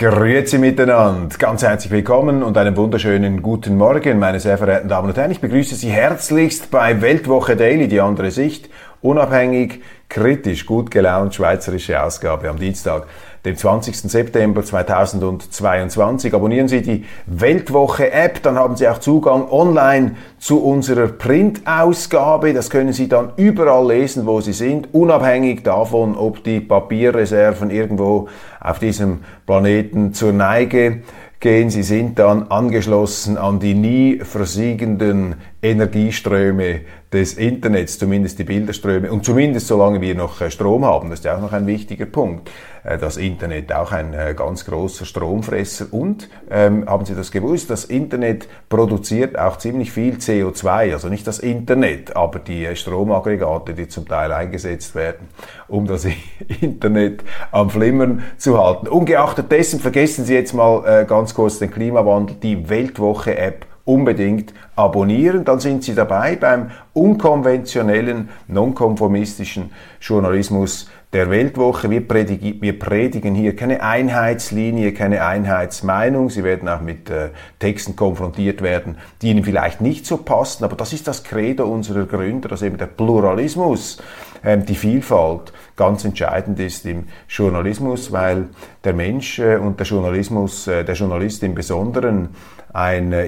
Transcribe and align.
Grüezi 0.00 0.56
miteinander, 0.56 1.36
ganz 1.38 1.62
herzlich 1.62 1.92
willkommen 1.92 2.42
und 2.42 2.56
einen 2.56 2.74
wunderschönen 2.74 3.42
guten 3.42 3.76
Morgen, 3.76 4.18
meine 4.18 4.40
sehr 4.40 4.56
verehrten 4.56 4.88
Damen 4.88 5.08
und 5.10 5.18
Herren. 5.18 5.30
Ich 5.30 5.42
begrüße 5.42 5.74
Sie 5.74 5.90
herzlichst 5.90 6.70
bei 6.70 7.02
Weltwoche 7.02 7.54
Daily, 7.54 7.86
die 7.86 8.00
andere 8.00 8.30
Sicht, 8.30 8.70
unabhängig, 9.02 9.82
kritisch, 10.08 10.64
gut 10.64 10.90
gelaunt, 10.90 11.34
schweizerische 11.34 12.02
Ausgabe 12.02 12.48
am 12.48 12.58
Dienstag 12.58 13.08
dem 13.44 13.56
20. 13.56 13.96
September 13.96 14.62
2022. 14.62 16.34
Abonnieren 16.34 16.68
Sie 16.68 16.82
die 16.82 17.04
Weltwoche 17.26 18.12
App, 18.12 18.42
dann 18.42 18.56
haben 18.56 18.76
Sie 18.76 18.86
auch 18.86 18.98
Zugang 18.98 19.50
online 19.50 20.16
zu 20.38 20.62
unserer 20.62 21.08
Printausgabe. 21.08 22.52
Das 22.52 22.68
können 22.68 22.92
Sie 22.92 23.08
dann 23.08 23.32
überall 23.36 23.88
lesen, 23.88 24.26
wo 24.26 24.40
Sie 24.40 24.52
sind, 24.52 24.92
unabhängig 24.92 25.62
davon, 25.62 26.16
ob 26.16 26.44
die 26.44 26.60
Papierreserven 26.60 27.70
irgendwo 27.70 28.28
auf 28.60 28.78
diesem 28.78 29.20
Planeten 29.46 30.12
zur 30.12 30.32
Neige 30.32 31.02
gehen. 31.40 31.70
Sie 31.70 31.82
sind 31.82 32.18
dann 32.18 32.48
angeschlossen 32.48 33.38
an 33.38 33.58
die 33.58 33.74
nie 33.74 34.18
versiegenden 34.18 35.36
Energieströme 35.62 36.80
des 37.12 37.34
Internets, 37.34 37.98
zumindest 37.98 38.38
die 38.38 38.44
Bilderströme 38.44 39.10
und 39.12 39.24
zumindest 39.24 39.66
solange 39.66 40.00
wir 40.00 40.14
noch 40.14 40.40
äh, 40.40 40.50
Strom 40.50 40.84
haben, 40.84 41.10
das 41.10 41.18
ist 41.18 41.24
ja 41.24 41.36
auch 41.36 41.40
noch 41.40 41.52
ein 41.52 41.66
wichtiger 41.66 42.06
Punkt. 42.06 42.50
Äh, 42.84 42.98
das 42.98 43.16
Internet 43.16 43.72
auch 43.72 43.92
ein 43.92 44.14
äh, 44.14 44.34
ganz 44.34 44.64
großer 44.64 45.04
Stromfresser 45.04 45.86
und 45.90 46.30
ähm, 46.50 46.86
haben 46.86 47.04
Sie 47.04 47.14
das 47.14 47.30
gewusst, 47.30 47.68
das 47.68 47.84
Internet 47.84 48.48
produziert 48.68 49.38
auch 49.38 49.58
ziemlich 49.58 49.92
viel 49.92 50.14
CO2, 50.14 50.92
also 50.92 51.08
nicht 51.08 51.26
das 51.26 51.40
Internet, 51.40 52.16
aber 52.16 52.38
die 52.38 52.74
Stromaggregate, 52.74 53.74
die 53.74 53.88
zum 53.88 54.08
Teil 54.08 54.32
eingesetzt 54.32 54.94
werden, 54.94 55.28
um 55.68 55.86
das 55.86 56.06
Internet 56.60 57.22
am 57.50 57.68
Flimmern 57.70 58.22
zu 58.38 58.62
halten. 58.62 58.88
Ungeachtet 58.88 59.52
dessen 59.52 59.80
vergessen 59.80 60.24
Sie 60.24 60.34
jetzt 60.34 60.54
mal 60.54 60.84
äh, 60.86 61.04
ganz 61.04 61.34
kurz 61.34 61.58
den 61.58 61.70
Klimawandel, 61.70 62.36
die 62.42 62.68
Weltwoche-App 62.68 63.66
unbedingt 63.84 64.54
abonnieren, 64.76 65.44
dann 65.44 65.60
sind 65.60 65.84
Sie 65.84 65.94
dabei 65.94 66.36
beim 66.36 66.70
unkonventionellen, 66.92 68.28
nonkonformistischen 68.48 69.70
Journalismus 70.00 70.88
der 71.12 71.28
Weltwoche. 71.28 71.90
Wir 71.90 72.06
predigen, 72.06 72.60
wir 72.60 72.78
predigen 72.78 73.34
hier 73.34 73.56
keine 73.56 73.82
Einheitslinie, 73.82 74.92
keine 74.92 75.24
Einheitsmeinung. 75.24 76.30
Sie 76.30 76.44
werden 76.44 76.68
auch 76.68 76.80
mit 76.80 77.10
äh, 77.10 77.30
Texten 77.58 77.96
konfrontiert 77.96 78.62
werden, 78.62 78.96
die 79.20 79.30
Ihnen 79.30 79.44
vielleicht 79.44 79.80
nicht 79.80 80.06
so 80.06 80.18
passen, 80.18 80.64
aber 80.64 80.76
das 80.76 80.92
ist 80.92 81.08
das 81.08 81.24
Credo 81.24 81.64
unserer 81.64 82.06
Gründer, 82.06 82.48
dass 82.48 82.62
eben 82.62 82.78
der 82.78 82.86
Pluralismus, 82.86 84.00
ähm, 84.44 84.64
die 84.64 84.76
Vielfalt 84.76 85.52
ganz 85.76 86.04
entscheidend 86.04 86.60
ist 86.60 86.86
im 86.86 87.08
Journalismus, 87.28 88.12
weil 88.12 88.48
der 88.84 88.92
Mensch 88.92 89.38
äh, 89.38 89.56
und 89.56 89.80
der 89.80 89.86
Journalismus, 89.86 90.68
äh, 90.68 90.84
der 90.84 90.94
Journalist 90.94 91.42
im 91.42 91.54
Besonderen 91.54 92.28
ein 92.72 93.12
äh, 93.12 93.26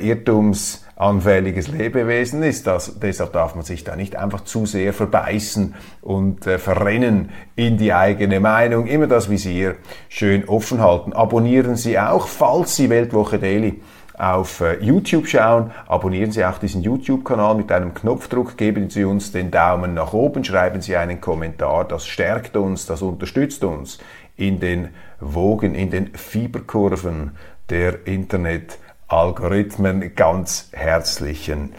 irrtumsanfälliges 1.03 1.69
Lebewesen 1.69 2.43
ist. 2.43 2.67
Das, 2.67 2.99
deshalb 3.01 3.33
darf 3.33 3.55
man 3.55 3.65
sich 3.65 3.85
da 3.85 3.97
nicht 3.97 4.17
einfach 4.17 4.43
zu 4.43 4.67
sehr 4.67 4.93
verbeißen 4.93 5.75
und 6.01 6.47
äh, 6.47 6.59
verrennen 6.59 7.31
in 7.57 7.77
die 7.77 7.93
eigene 7.93 8.41
Meinung. 8.41 8.87
Immer 8.87 9.07
das 9.07 9.29
Visier 9.29 9.77
schön 10.09 10.49
offen 10.49 10.81
halten. 10.81 11.13
Abonnieren 11.13 11.77
Sie 11.77 11.99
auch, 11.99 12.29
falls 12.29 12.77
Sie 12.77 12.89
Weltwoche 12.89 13.39
Daily 13.39 13.81
auf 14.17 14.61
äh, 14.61 14.79
YouTube 14.81 15.27
schauen. 15.27 15.73
Abonnieren 15.89 16.31
Sie 16.31 16.45
auch 16.45 16.59
diesen 16.59 16.83
YouTube-Kanal 16.83 17.57
mit 17.57 17.73
einem 17.73 17.95
Knopfdruck. 17.95 18.57
Geben 18.57 18.89
Sie 18.91 19.05
uns 19.05 19.33
den 19.33 19.51
Daumen 19.51 19.95
nach 19.95 20.13
oben. 20.13 20.45
Schreiben 20.45 20.81
Sie 20.81 20.97
einen 20.97 21.21
Kommentar. 21.21 21.85
Das 21.85 22.07
stärkt 22.07 22.57
uns, 22.57 22.87
das 22.87 23.03
unterstützt 23.03 23.65
uns 23.65 23.99
in 24.37 24.61
den 24.61 24.89
Wogen, 25.21 25.75
in 25.75 25.91
den 25.91 26.15
Fieberkurven 26.15 27.33
der 27.69 28.07
Internet- 28.07 28.79
Algorithmen 29.13 30.15
ganz 30.15 30.71
herzlichen 30.73 31.75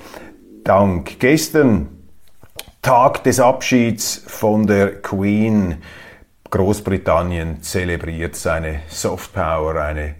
Dank. 0.64 1.20
Gestern 1.20 1.90
Tag 2.84 3.24
des 3.24 3.40
Abschieds 3.40 4.24
von 4.28 4.68
der 4.68 5.02
Queen. 5.02 5.82
Großbritannien 6.52 7.64
zelebriert 7.64 8.36
seine 8.36 8.82
Softpower, 8.88 9.82
eine 9.82 10.14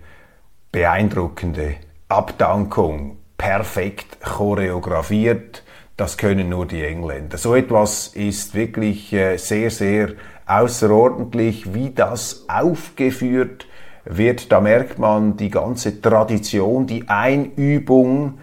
beeindruckende 0.72 1.76
Abdankung, 2.08 3.20
perfekt 3.38 4.20
choreografiert. 4.20 5.62
Das 5.96 6.18
können 6.18 6.50
nur 6.50 6.66
die 6.66 6.84
Engländer. 6.84 7.38
So 7.38 7.54
etwas 7.54 8.08
ist 8.08 8.56
wirklich 8.56 9.14
äh, 9.14 9.38
sehr, 9.38 9.70
sehr 9.70 10.14
außerordentlich, 10.48 11.76
wie 11.76 11.92
das 11.92 12.46
aufgeführt 12.50 13.68
wird, 14.06 14.52
da 14.52 14.60
merkt 14.60 15.00
man 15.00 15.38
die 15.38 15.50
ganze 15.50 16.02
Tradition, 16.02 16.88
die 16.88 17.08
Einübung 17.08 18.40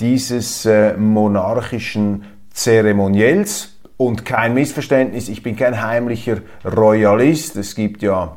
dieses 0.00 0.66
äh, 0.66 0.96
monarchischen 0.96 2.24
Zeremoniells. 2.50 3.72
Und 3.96 4.24
kein 4.24 4.54
Missverständnis, 4.54 5.28
ich 5.28 5.42
bin 5.42 5.56
kein 5.56 5.82
heimlicher 5.82 6.38
Royalist. 6.64 7.56
Es 7.56 7.74
gibt 7.74 8.02
ja 8.02 8.36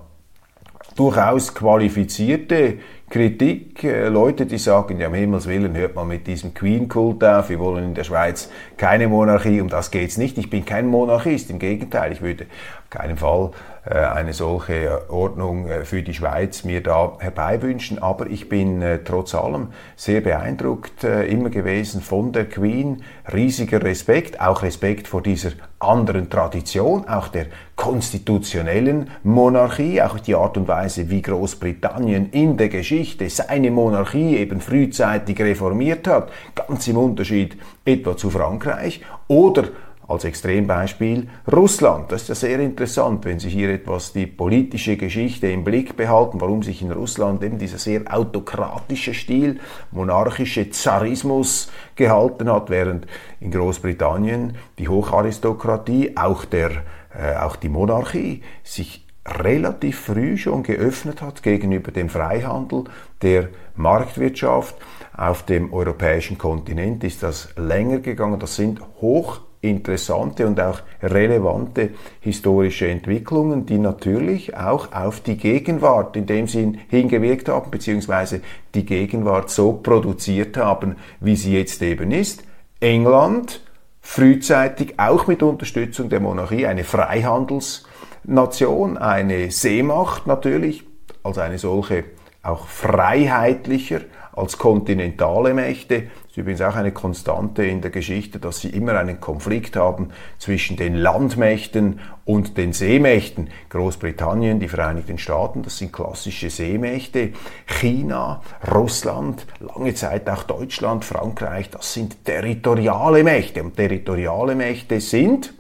durchaus 0.96 1.54
qualifizierte 1.54 2.80
Kritik, 3.10 3.84
äh, 3.84 4.08
Leute, 4.08 4.46
die 4.46 4.58
sagen, 4.58 5.00
ja, 5.00 5.08
um 5.08 5.16
Himmels 5.16 5.48
Willen, 5.48 5.76
hört 5.76 5.96
man 5.96 6.08
mit 6.08 6.28
diesem 6.28 6.54
Queen-Kult 6.54 7.24
auf, 7.24 7.50
wir 7.50 7.60
wollen 7.60 7.86
in 7.86 7.94
der 7.96 8.04
Schweiz 8.04 8.50
keine 8.78 9.08
Monarchie, 9.08 9.62
um 9.62 9.68
das 9.68 9.90
geht's 9.90 10.18
nicht. 10.18 10.38
Ich 10.38 10.50
bin 10.50 10.64
kein 10.64 10.88
Monarchist, 10.88 11.50
im 11.50 11.58
Gegenteil, 11.58 12.12
ich 12.12 12.22
würde 12.22 12.46
auf 12.84 12.90
keinen 12.90 13.18
Fall 13.18 13.52
eine 13.96 14.34
solche 14.34 15.10
Ordnung 15.10 15.68
äh, 15.68 15.86
für 15.86 16.04
die 16.04 16.14
Schweiz 16.14 16.64
mir 16.64 16.82
da 16.82 17.18
herbeiwünschen. 17.20 18.00
Aber 18.00 18.28
ich 18.28 18.50
bin 18.50 18.82
äh, 18.82 19.00
trotz 19.04 19.34
allem 19.34 19.70
sehr 19.96 20.22
beeindruckt 20.22 21.04
immer 21.04 21.50
gewesen 21.50 22.02
von 22.02 22.32
der 22.32 22.46
Queen. 22.48 23.04
Riesiger 23.32 23.82
Respekt, 23.82 24.40
auch 24.42 24.64
Respekt 24.64 25.08
vor 25.08 25.22
dieser 25.22 25.52
anderen 25.80 26.30
Tradition, 26.30 27.08
auch 27.08 27.30
der 27.30 27.48
konstitutionellen 27.76 29.10
Monarchie, 29.24 30.02
auch 30.02 30.20
die 30.20 30.36
Art 30.36 30.58
und 30.58 30.68
Weise, 30.68 31.10
wie 31.10 31.22
Großbritannien 31.22 32.30
in 32.32 32.58
der 32.58 32.70
Geschichte 32.70 33.30
seine 33.30 33.72
Monarchie 33.72 34.38
eben 34.38 34.60
frühzeitig 34.60 35.40
reformiert 35.42 36.08
hat, 36.08 36.30
ganz 36.56 36.88
im 36.88 36.98
Unterschied 36.98 37.58
etwa 37.86 38.18
zu 38.18 38.30
Frankreich 38.30 39.02
oder 39.28 39.70
als 40.10 40.24
Extrembeispiel 40.24 41.30
Russland. 41.52 42.12
Das 42.12 42.24
ist 42.24 42.30
ja 42.30 42.36
sehr 42.36 42.60
interessant, 42.60 43.26
wenn 43.26 43.40
Sie 43.40 43.50
hier 43.50 43.70
etwas 43.70 44.12
die 44.12 44.26
politische 44.26 44.98
Geschichte 44.98 45.48
im 45.48 45.64
Blick 45.64 45.96
behalten, 45.96 46.42
warum 46.42 46.64
sich 46.64 46.82
in 46.82 46.92
Russland 46.92 47.44
eben 47.44 47.60
dieser 47.60 47.78
sehr 47.78 48.02
autokratische 48.12 49.14
Stil, 49.14 49.60
monarchische 49.92 50.72
Zarismus 50.72 51.72
gehalten 51.96 52.52
hat, 52.52 52.72
während 52.72 53.06
in 53.40 53.52
Großbritannien 53.52 54.58
die 54.80 54.88
Hocharistokratie, 54.88 56.18
auch, 56.18 56.44
der, 56.44 56.72
äh, 57.16 57.36
auch 57.40 57.56
die 57.56 57.70
Monarchie 57.70 58.42
sich 58.64 59.06
relativ 59.28 60.00
früh 60.00 60.38
schon 60.38 60.64
geöffnet 60.64 61.22
hat 61.22 61.44
gegenüber 61.44 61.92
dem 61.92 62.10
Freihandel, 62.10 62.86
der 63.22 63.50
Marktwirtschaft. 63.76 64.76
Auf 65.16 65.44
dem 65.44 65.72
europäischen 65.72 66.40
Kontinent 66.40 67.04
ist 67.04 67.22
das 67.22 67.50
länger 67.58 68.00
gegangen. 68.00 68.40
Das 68.40 68.56
sind 68.56 68.82
hoch 69.02 69.42
interessante 69.62 70.48
und 70.48 70.60
auch 70.60 70.80
relevante 71.02 71.92
historische 72.22 72.88
Entwicklungen, 72.88 73.66
die 73.66 73.78
natürlich 73.78 74.56
auch 74.56 74.94
auf 74.94 75.20
die 75.20 75.38
Gegenwart 75.38 76.16
in 76.16 76.26
dem 76.26 76.48
Sinn 76.48 76.80
hingewirkt 76.90 77.50
haben, 77.50 77.70
beziehungsweise 77.70 78.42
die 78.74 78.86
Gegenwart 78.86 79.50
so 79.50 79.74
produziert 79.74 80.56
haben, 80.58 80.96
wie 81.20 81.36
sie 81.36 81.58
jetzt 81.58 81.82
eben 81.82 82.12
ist. 82.12 82.44
England 82.80 83.62
frühzeitig 84.02 84.98
auch 84.98 85.28
mit 85.28 85.44
Unterstützung 85.44 86.10
der 86.10 86.22
Monarchie 86.22 86.66
eine 86.66 86.86
Freihandelsnation, 86.86 88.98
eine 88.98 89.52
Seemacht 89.52 90.26
natürlich, 90.26 90.86
als 91.22 91.38
eine 91.38 91.58
solche 91.58 92.06
auch 92.42 92.68
freiheitlicher 92.68 94.00
als 94.32 94.58
kontinentale 94.58 95.54
Mächte. 95.54 96.04
Übrigens 96.40 96.62
auch 96.62 96.76
eine 96.76 96.94
Konstante 96.94 97.66
in 97.66 97.82
der 97.82 97.92
Geschichte, 97.92 98.40
dass 98.40 98.62
sie 98.62 98.70
immer 98.70 98.98
einen 98.98 99.20
Konflikt 99.20 99.76
haben 99.76 100.12
zwischen 100.38 100.78
den 100.78 100.96
Landmächten 100.96 102.00
und 102.24 102.56
den 102.58 102.72
Seemächten. 102.72 103.50
Großbritannien, 103.68 104.62
die 104.62 104.70
Vereinigten 104.70 105.18
Staaten, 105.18 105.64
das 105.64 105.80
sind 105.80 105.92
klassische 105.92 106.50
Seemächte. 106.50 107.34
China, 107.66 108.42
Russland, 108.74 109.46
lange 109.60 109.96
Zeit 109.96 110.30
auch 110.30 110.44
Deutschland, 110.44 111.04
Frankreich, 111.04 111.72
das 111.72 111.94
sind 111.94 112.24
territoriale 112.24 113.26
Mächte. 113.26 113.62
Und 113.62 113.76
territoriale 113.76 114.56
Mächte 114.56 115.02
sind 115.02 115.54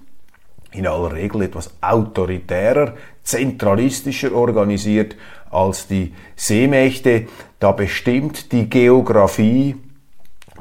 in 0.71 0.87
aller 0.87 1.11
Regel 1.11 1.41
etwas 1.41 1.73
autoritärer, 1.81 2.93
zentralistischer 3.23 4.33
organisiert 4.33 5.17
als 5.51 5.87
die 5.87 6.13
Seemächte. 6.37 7.27
Da 7.59 7.73
bestimmt 7.73 8.53
die 8.53 8.69
Geografie 8.69 9.75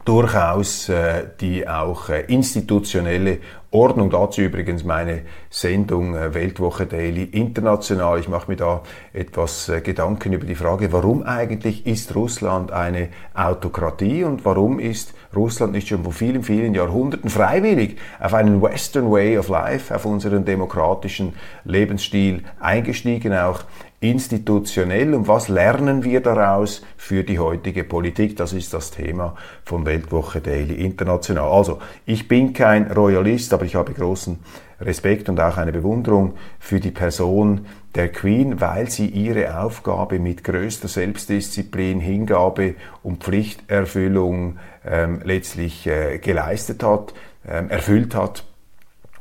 durchaus 0.08 0.88
äh, 0.88 1.26
die 1.38 1.68
auch 1.68 2.08
äh, 2.08 2.22
institutionelle 2.28 3.40
Ordnung. 3.70 4.08
Dazu 4.08 4.40
übrigens 4.40 4.82
meine 4.82 5.20
Sendung 5.50 6.16
äh, 6.16 6.32
Weltwoche 6.32 6.86
Daily 6.86 7.24
International. 7.24 8.18
Ich 8.18 8.26
mache 8.26 8.50
mir 8.50 8.56
da 8.56 8.82
etwas 9.12 9.68
äh, 9.68 9.82
Gedanken 9.82 10.32
über 10.32 10.46
die 10.46 10.54
Frage, 10.54 10.94
warum 10.94 11.24
eigentlich 11.24 11.86
ist 11.86 12.14
Russland 12.14 12.72
eine 12.72 13.10
Autokratie 13.34 14.24
und 14.24 14.46
warum 14.46 14.78
ist 14.78 15.12
Russland 15.36 15.74
nicht 15.74 15.88
schon 15.88 16.04
vor 16.04 16.14
vielen, 16.14 16.42
vielen 16.42 16.74
Jahrhunderten 16.74 17.28
freiwillig 17.28 17.98
auf 18.18 18.32
einen 18.32 18.62
Western 18.62 19.10
Way 19.10 19.36
of 19.36 19.50
Life, 19.50 19.94
auf 19.94 20.06
unseren 20.06 20.46
demokratischen 20.46 21.34
Lebensstil 21.64 22.44
eingestiegen, 22.60 23.34
auch 23.34 23.60
institutionell 24.00 25.12
und 25.14 25.26
was 25.26 25.48
lernen 25.48 26.04
wir 26.04 26.20
daraus 26.20 26.82
für 26.96 27.24
die 27.24 27.38
heutige 27.38 27.82
Politik? 27.82 28.36
Das 28.36 28.52
ist 28.52 28.72
das 28.72 28.92
Thema 28.92 29.34
von 29.64 29.86
Weltwoche 29.86 30.40
Daily 30.40 30.74
International. 30.74 31.50
Also, 31.50 31.80
ich 32.06 32.28
bin 32.28 32.52
kein 32.52 32.90
Royalist, 32.92 33.52
aber 33.52 33.64
ich 33.64 33.74
habe 33.74 33.92
großen 33.92 34.38
Respekt 34.80 35.28
und 35.28 35.40
auch 35.40 35.56
eine 35.56 35.72
Bewunderung 35.72 36.34
für 36.60 36.78
die 36.78 36.92
Person 36.92 37.66
der 37.96 38.12
Queen, 38.12 38.60
weil 38.60 38.88
sie 38.88 39.06
ihre 39.06 39.58
Aufgabe 39.60 40.20
mit 40.20 40.44
größter 40.44 40.86
Selbstdisziplin, 40.86 41.98
Hingabe 41.98 42.76
und 43.02 43.24
Pflichterfüllung 43.24 44.58
ähm, 44.86 45.20
letztlich 45.24 45.88
äh, 45.88 46.18
geleistet 46.18 46.84
hat, 46.84 47.14
ähm, 47.48 47.70
erfüllt 47.70 48.14
hat. 48.14 48.44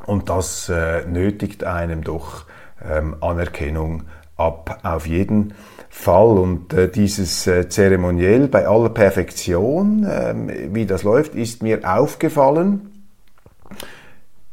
Und 0.05 0.29
das 0.29 0.69
äh, 0.69 1.05
nötigt 1.07 1.63
einem 1.63 2.03
doch 2.03 2.45
ähm, 2.87 3.15
Anerkennung 3.21 4.03
ab, 4.37 4.79
auf 4.83 5.07
jeden 5.07 5.53
Fall. 5.89 6.37
Und 6.37 6.73
äh, 6.73 6.89
dieses 6.89 7.47
äh, 7.47 7.69
Zeremoniell 7.69 8.47
bei 8.47 8.67
aller 8.67 8.89
Perfektion, 8.89 10.03
äh, 10.03 10.33
wie 10.73 10.85
das 10.85 11.03
läuft, 11.03 11.35
ist 11.35 11.63
mir 11.63 11.81
aufgefallen, 11.83 13.05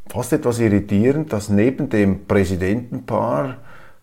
fast 0.09 0.33
etwas 0.33 0.59
irritierend, 0.59 1.33
dass 1.33 1.49
neben 1.49 1.89
dem 1.89 2.27
Präsidentenpaar 2.27 3.59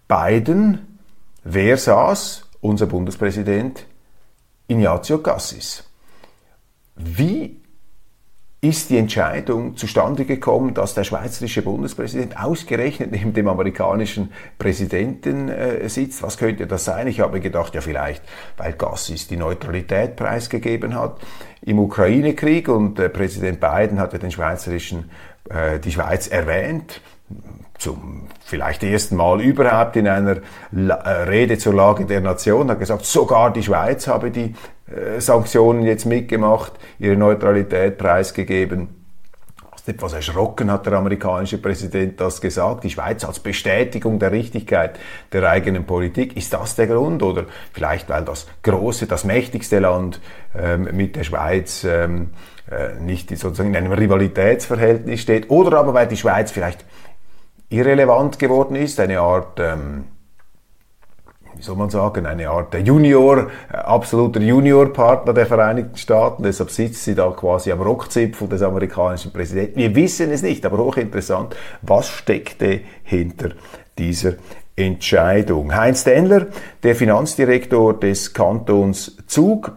Biden, 0.07 0.99
wer 1.43 1.77
saß? 1.77 2.47
Unser 2.59 2.85
Bundespräsident 2.85 3.87
Ignazio 4.67 5.17
Cassis. 5.17 5.83
Wie 6.95 7.60
ist 8.63 8.91
die 8.91 8.97
Entscheidung 8.97 9.75
zustande 9.75 10.23
gekommen, 10.23 10.75
dass 10.75 10.93
der 10.93 11.03
schweizerische 11.03 11.63
Bundespräsident 11.63 12.39
ausgerechnet 12.39 13.11
neben 13.11 13.33
dem 13.33 13.47
amerikanischen 13.47 14.31
Präsidenten 14.59 15.49
äh, 15.49 15.89
sitzt. 15.89 16.21
Was 16.21 16.37
könnte 16.37 16.67
das 16.67 16.85
sein? 16.85 17.07
Ich 17.07 17.21
habe 17.21 17.39
gedacht, 17.39 17.73
ja 17.73 17.81
vielleicht, 17.81 18.21
weil 18.57 18.73
Gassis 18.73 19.27
die 19.27 19.37
Neutralität 19.37 20.15
preisgegeben 20.15 20.93
hat 20.93 21.19
im 21.63 21.79
Ukraine-Krieg 21.79 22.69
und 22.69 22.99
äh, 22.99 23.09
Präsident 23.09 23.59
Biden 23.59 23.99
hatte 23.99 24.19
den 24.19 24.29
schweizerischen, 24.29 25.09
äh, 25.49 25.79
die 25.79 25.91
Schweiz 25.91 26.27
erwähnt 26.27 27.01
zum 27.79 28.27
vielleicht 28.45 28.83
ersten 28.83 29.15
Mal 29.15 29.41
überhaupt 29.41 29.95
in 29.95 30.07
einer 30.07 30.37
La 30.71 30.95
äh, 30.97 31.23
Rede 31.23 31.57
zur 31.57 31.73
Lage 31.73 32.05
der 32.05 32.21
Nation, 32.21 32.69
hat 32.69 32.79
gesagt, 32.79 33.05
sogar 33.05 33.51
die 33.51 33.63
Schweiz 33.63 34.07
habe 34.07 34.29
die 34.29 34.53
Sanktionen 35.19 35.83
jetzt 35.83 36.05
mitgemacht, 36.05 36.73
ihre 36.99 37.15
Neutralität 37.15 37.97
preisgegeben. 37.97 39.01
Etwas 39.91 40.13
erschrocken 40.13 40.71
hat 40.71 40.85
der 40.85 40.93
amerikanische 40.93 41.57
Präsident 41.57 42.21
das 42.21 42.39
gesagt. 42.39 42.85
Die 42.85 42.89
Schweiz 42.89 43.25
als 43.25 43.39
Bestätigung 43.39 44.19
der 44.19 44.31
Richtigkeit 44.31 44.97
der 45.33 45.49
eigenen 45.49 45.85
Politik. 45.85 46.37
Ist 46.37 46.53
das 46.53 46.75
der 46.75 46.87
Grund? 46.87 47.21
Oder 47.23 47.45
vielleicht, 47.73 48.07
weil 48.07 48.23
das 48.23 48.47
große, 48.63 49.07
das 49.07 49.25
mächtigste 49.25 49.79
Land 49.79 50.21
ähm, 50.57 50.87
mit 50.93 51.17
der 51.17 51.25
Schweiz 51.25 51.83
ähm, 51.83 52.29
äh, 52.71 53.01
nicht 53.01 53.37
sozusagen 53.37 53.71
in 53.71 53.75
einem 53.75 53.91
Rivalitätsverhältnis 53.91 55.19
steht? 55.19 55.49
Oder 55.49 55.79
aber 55.79 55.93
weil 55.93 56.07
die 56.07 56.15
Schweiz 56.17 56.51
vielleicht 56.51 56.85
irrelevant 57.67 58.39
geworden 58.39 58.75
ist, 58.75 58.97
eine 58.99 59.19
Art, 59.19 59.59
ähm, 59.59 60.05
wie 61.61 61.65
soll 61.65 61.75
man 61.75 61.91
sagen, 61.91 62.25
eine 62.25 62.49
Art 62.49 62.73
Junior, 62.73 63.51
äh, 63.71 63.77
absoluter 63.77 64.41
Juniorpartner 64.41 65.31
der 65.31 65.45
Vereinigten 65.45 65.95
Staaten. 65.95 66.41
Deshalb 66.41 66.71
sitzt 66.71 67.03
sie 67.03 67.13
da 67.13 67.29
quasi 67.29 67.71
am 67.71 67.83
Rockzipfel 67.83 68.47
des 68.47 68.63
amerikanischen 68.63 69.31
Präsidenten. 69.31 69.77
Wir 69.77 69.93
wissen 69.93 70.31
es 70.31 70.41
nicht, 70.41 70.65
aber 70.65 70.79
hochinteressant, 70.79 71.55
was 71.83 72.07
steckte 72.07 72.79
hinter 73.03 73.51
dieser 73.95 74.33
Entscheidung. 74.75 75.75
Heinz 75.75 76.03
Denler, 76.03 76.47
der 76.81 76.95
Finanzdirektor 76.95 77.93
des 77.99 78.33
Kantons 78.33 79.17
Zug, 79.27 79.73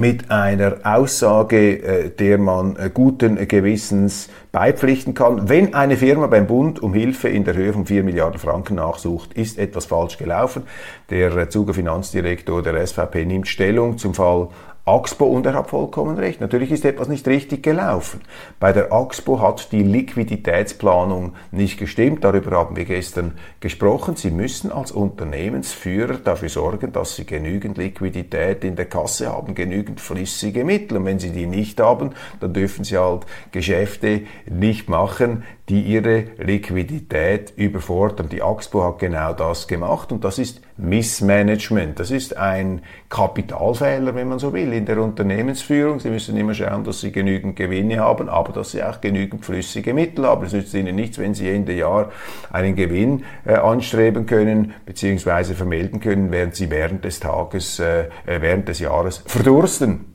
mit 0.00 0.30
einer 0.30 0.78
Aussage, 0.82 1.82
äh, 1.82 2.10
der 2.10 2.38
man 2.38 2.74
äh, 2.76 2.90
guten 2.92 3.46
Gewissens 3.46 4.30
beipflichten 4.50 5.12
kann. 5.12 5.48
Wenn 5.48 5.74
eine 5.74 5.98
Firma 5.98 6.26
beim 6.26 6.46
Bund 6.46 6.82
um 6.82 6.94
Hilfe 6.94 7.28
in 7.28 7.44
der 7.44 7.54
Höhe 7.54 7.72
von 7.72 7.84
4 7.84 8.02
Milliarden 8.02 8.40
Franken 8.40 8.76
nachsucht, 8.76 9.34
ist 9.34 9.58
etwas 9.58 9.84
falsch 9.84 10.16
gelaufen. 10.16 10.62
Der 11.10 11.36
äh, 11.36 11.48
Zuger 11.50 11.74
Finanzdirektor 11.74 12.62
der 12.62 12.84
SVP 12.86 13.26
nimmt 13.26 13.46
Stellung 13.46 13.98
zum 13.98 14.14
Fall 14.14 14.48
Axpo 14.90 15.24
und 15.24 15.46
er 15.46 15.54
hat 15.54 15.70
vollkommen 15.70 16.18
recht. 16.18 16.40
Natürlich 16.40 16.72
ist 16.72 16.84
etwas 16.84 17.08
nicht 17.08 17.26
richtig 17.28 17.62
gelaufen. 17.62 18.20
Bei 18.58 18.72
der 18.72 18.92
Axpo 18.92 19.40
hat 19.40 19.70
die 19.72 19.82
Liquiditätsplanung 19.82 21.34
nicht 21.52 21.78
gestimmt. 21.78 22.24
Darüber 22.24 22.56
haben 22.56 22.76
wir 22.76 22.84
gestern 22.84 23.34
gesprochen. 23.60 24.16
Sie 24.16 24.30
müssen 24.30 24.72
als 24.72 24.90
Unternehmensführer 24.90 26.14
dafür 26.14 26.48
sorgen, 26.48 26.92
dass 26.92 27.14
Sie 27.14 27.24
genügend 27.24 27.78
Liquidität 27.78 28.64
in 28.64 28.74
der 28.74 28.86
Kasse 28.86 29.32
haben, 29.32 29.54
genügend 29.54 30.00
flüssige 30.00 30.64
Mittel. 30.64 30.98
Und 30.98 31.04
wenn 31.04 31.20
Sie 31.20 31.30
die 31.30 31.46
nicht 31.46 31.80
haben, 31.80 32.10
dann 32.40 32.52
dürfen 32.52 32.84
Sie 32.84 32.98
halt 32.98 33.26
Geschäfte 33.52 34.22
nicht 34.46 34.88
machen, 34.88 35.44
die 35.70 35.82
ihre 35.82 36.24
Liquidität 36.38 37.52
überfordern. 37.54 38.28
Die 38.28 38.42
Axpo 38.42 38.82
hat 38.82 38.98
genau 38.98 39.32
das 39.32 39.68
gemacht 39.68 40.10
und 40.10 40.24
das 40.24 40.40
ist 40.40 40.60
Missmanagement. 40.76 42.00
Das 42.00 42.10
ist 42.10 42.36
ein 42.36 42.82
Kapitalfehler, 43.08 44.16
wenn 44.16 44.28
man 44.28 44.40
so 44.40 44.52
will, 44.52 44.72
in 44.72 44.84
der 44.84 44.98
Unternehmensführung. 44.98 46.00
Sie 46.00 46.10
müssen 46.10 46.36
immer 46.36 46.54
schauen, 46.54 46.82
dass 46.82 47.00
Sie 47.00 47.12
genügend 47.12 47.54
Gewinne 47.54 48.00
haben, 48.00 48.28
aber 48.28 48.52
dass 48.52 48.72
Sie 48.72 48.82
auch 48.82 49.00
genügend 49.00 49.44
flüssige 49.44 49.94
Mittel 49.94 50.26
haben. 50.26 50.44
Es 50.44 50.52
nützt 50.52 50.74
Ihnen 50.74 50.96
nichts, 50.96 51.18
wenn 51.18 51.34
Sie 51.34 51.48
Ende 51.48 51.74
Jahr 51.74 52.10
einen 52.50 52.74
Gewinn 52.74 53.22
äh, 53.46 53.54
anstreben 53.54 54.26
können 54.26 54.74
bzw. 54.86 55.54
vermelden 55.54 56.00
können, 56.00 56.32
während 56.32 56.56
Sie 56.56 56.68
während 56.68 57.04
des 57.04 57.20
Tages, 57.20 57.78
äh, 57.78 58.06
äh 58.26 58.40
während 58.40 58.66
des 58.66 58.80
Jahres 58.80 59.22
verdursten. 59.24 60.10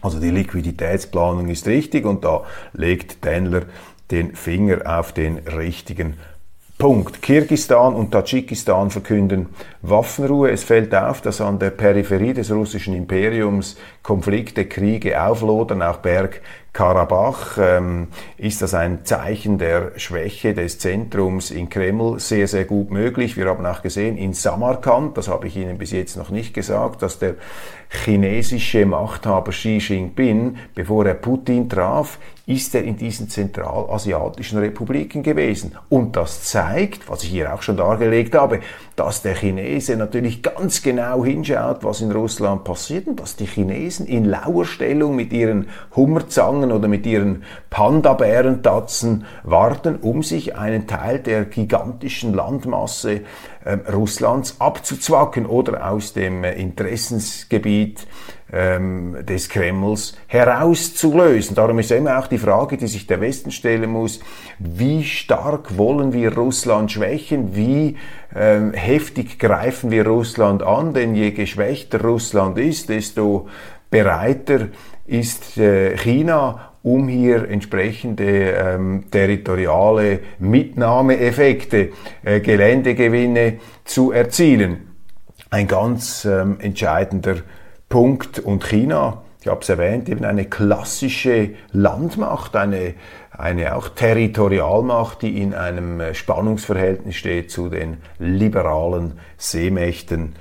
Also 0.00 0.20
die 0.20 0.30
Liquiditätsplanung 0.30 1.48
ist 1.48 1.66
richtig 1.66 2.04
und 2.04 2.24
da 2.24 2.44
legt 2.72 3.24
Dändler 3.24 3.62
den 4.10 4.34
Finger 4.34 4.98
auf 4.98 5.12
den 5.12 5.38
richtigen 5.38 6.14
Punkt. 6.78 7.22
Kirgistan 7.22 7.94
und 7.94 8.12
Tadschikistan 8.12 8.90
verkünden 8.90 9.48
Waffenruhe. 9.82 10.50
Es 10.52 10.62
fällt 10.62 10.94
auf, 10.94 11.20
dass 11.20 11.40
an 11.40 11.58
der 11.58 11.70
Peripherie 11.70 12.34
des 12.34 12.52
russischen 12.52 12.94
Imperiums 12.94 13.76
Konflikte, 14.02 14.66
Kriege 14.66 15.20
auflodern, 15.20 15.82
auch 15.82 15.98
Berg 15.98 16.40
Karabach. 16.78 17.58
Ähm, 17.60 18.06
ist 18.36 18.62
das 18.62 18.72
ein 18.72 19.04
Zeichen 19.04 19.58
der 19.58 19.98
Schwäche 19.98 20.54
des 20.54 20.78
Zentrums 20.78 21.50
in 21.50 21.68
Kreml? 21.68 22.20
Sehr, 22.20 22.46
sehr 22.46 22.66
gut 22.66 22.92
möglich. 22.92 23.36
Wir 23.36 23.46
haben 23.46 23.66
auch 23.66 23.82
gesehen, 23.82 24.16
in 24.16 24.32
Samarkand, 24.32 25.18
das 25.18 25.26
habe 25.26 25.48
ich 25.48 25.56
Ihnen 25.56 25.76
bis 25.76 25.90
jetzt 25.90 26.16
noch 26.16 26.30
nicht 26.30 26.54
gesagt, 26.54 27.02
dass 27.02 27.18
der 27.18 27.34
chinesische 27.88 28.86
Machthaber 28.86 29.50
Xi 29.50 29.78
Jinping, 29.78 30.56
bevor 30.76 31.04
er 31.04 31.14
Putin 31.14 31.68
traf, 31.68 32.20
ist 32.46 32.76
er 32.76 32.84
in 32.84 32.96
diesen 32.96 33.28
zentralasiatischen 33.28 34.60
Republiken 34.60 35.24
gewesen. 35.24 35.76
Und 35.88 36.14
das 36.14 36.44
zeigt, 36.44 37.08
was 37.08 37.24
ich 37.24 37.30
hier 37.30 37.52
auch 37.52 37.62
schon 37.62 37.76
dargelegt 37.76 38.36
habe, 38.36 38.60
dass 38.98 39.22
der 39.22 39.36
Chinese 39.36 39.96
natürlich 39.96 40.42
ganz 40.42 40.82
genau 40.82 41.24
hinschaut, 41.24 41.84
was 41.84 42.00
in 42.00 42.10
Russland 42.10 42.64
passiert 42.64 43.06
und 43.06 43.20
dass 43.20 43.36
die 43.36 43.46
Chinesen 43.46 44.06
in 44.06 44.24
Lauerstellung 44.24 45.14
mit 45.14 45.32
ihren 45.32 45.68
Hummerzangen 45.94 46.72
oder 46.72 46.88
mit 46.88 47.06
ihren 47.06 47.44
Panda-Bärentatzen 47.70 49.24
warten, 49.44 49.96
um 49.96 50.24
sich 50.24 50.56
einen 50.56 50.88
Teil 50.88 51.20
der 51.20 51.44
gigantischen 51.44 52.34
Landmasse 52.34 53.20
äh, 53.64 53.74
Russlands 53.92 54.56
abzuzwacken 54.60 55.46
oder 55.46 55.88
aus 55.88 56.12
dem 56.12 56.42
äh, 56.42 56.54
Interessensgebiet 56.54 58.04
ähm, 58.52 59.16
des 59.26 59.48
Kremls 59.48 60.16
herauszulösen. 60.26 61.54
Darum 61.54 61.78
ist 61.78 61.90
immer 61.90 62.18
auch 62.18 62.26
die 62.26 62.38
Frage, 62.38 62.76
die 62.76 62.86
sich 62.86 63.06
der 63.06 63.20
Westen 63.20 63.50
stellen 63.50 63.90
muss, 63.90 64.20
wie 64.58 65.04
stark 65.04 65.76
wollen 65.76 66.12
wir 66.12 66.34
Russland 66.34 66.90
schwächen, 66.92 67.54
wie 67.54 67.96
ähm, 68.34 68.72
heftig 68.72 69.38
greifen 69.38 69.90
wir 69.90 70.06
Russland 70.06 70.62
an, 70.62 70.94
denn 70.94 71.14
je 71.14 71.32
geschwächter 71.32 72.00
Russland 72.02 72.58
ist, 72.58 72.88
desto 72.88 73.48
bereiter 73.90 74.68
ist 75.06 75.56
äh, 75.58 75.96
China, 75.96 76.72
um 76.82 77.08
hier 77.08 77.48
entsprechende 77.48 78.52
ähm, 78.52 79.04
territoriale 79.10 80.20
Mitnahmeeffekte, 80.38 81.90
äh, 82.24 82.40
Geländegewinne 82.40 83.58
zu 83.84 84.12
erzielen. 84.12 84.88
Ein 85.50 85.66
ganz 85.66 86.24
ähm, 86.24 86.58
entscheidender 86.60 87.36
Punkt. 87.88 88.38
Und 88.38 88.64
China, 88.64 89.22
ich 89.40 89.48
habe 89.48 89.60
es 89.60 89.68
erwähnt, 89.68 90.08
eben 90.08 90.24
eine 90.24 90.44
klassische 90.44 91.50
Landmacht, 91.72 92.56
eine, 92.56 92.94
eine 93.30 93.76
auch 93.76 93.88
Territorialmacht, 93.88 95.22
die 95.22 95.40
in 95.40 95.54
einem 95.54 96.00
äh, 96.00 96.14
Spannungsverhältnis 96.14 97.16
steht 97.16 97.50
zu 97.50 97.68
den 97.68 97.98
liberalen 98.18 99.18
Seemächten 99.36 100.34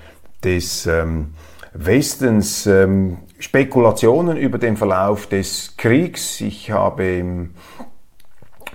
des 0.43 0.85
ähm, 0.87 1.33
Westens. 1.73 2.65
Ähm, 2.65 3.19
Spekulationen 3.39 4.35
über 4.35 4.57
den 4.57 4.77
Verlauf 4.77 5.27
des 5.27 5.77
Kriegs. 5.77 6.41
Ich 6.41 6.71
habe 6.71 7.49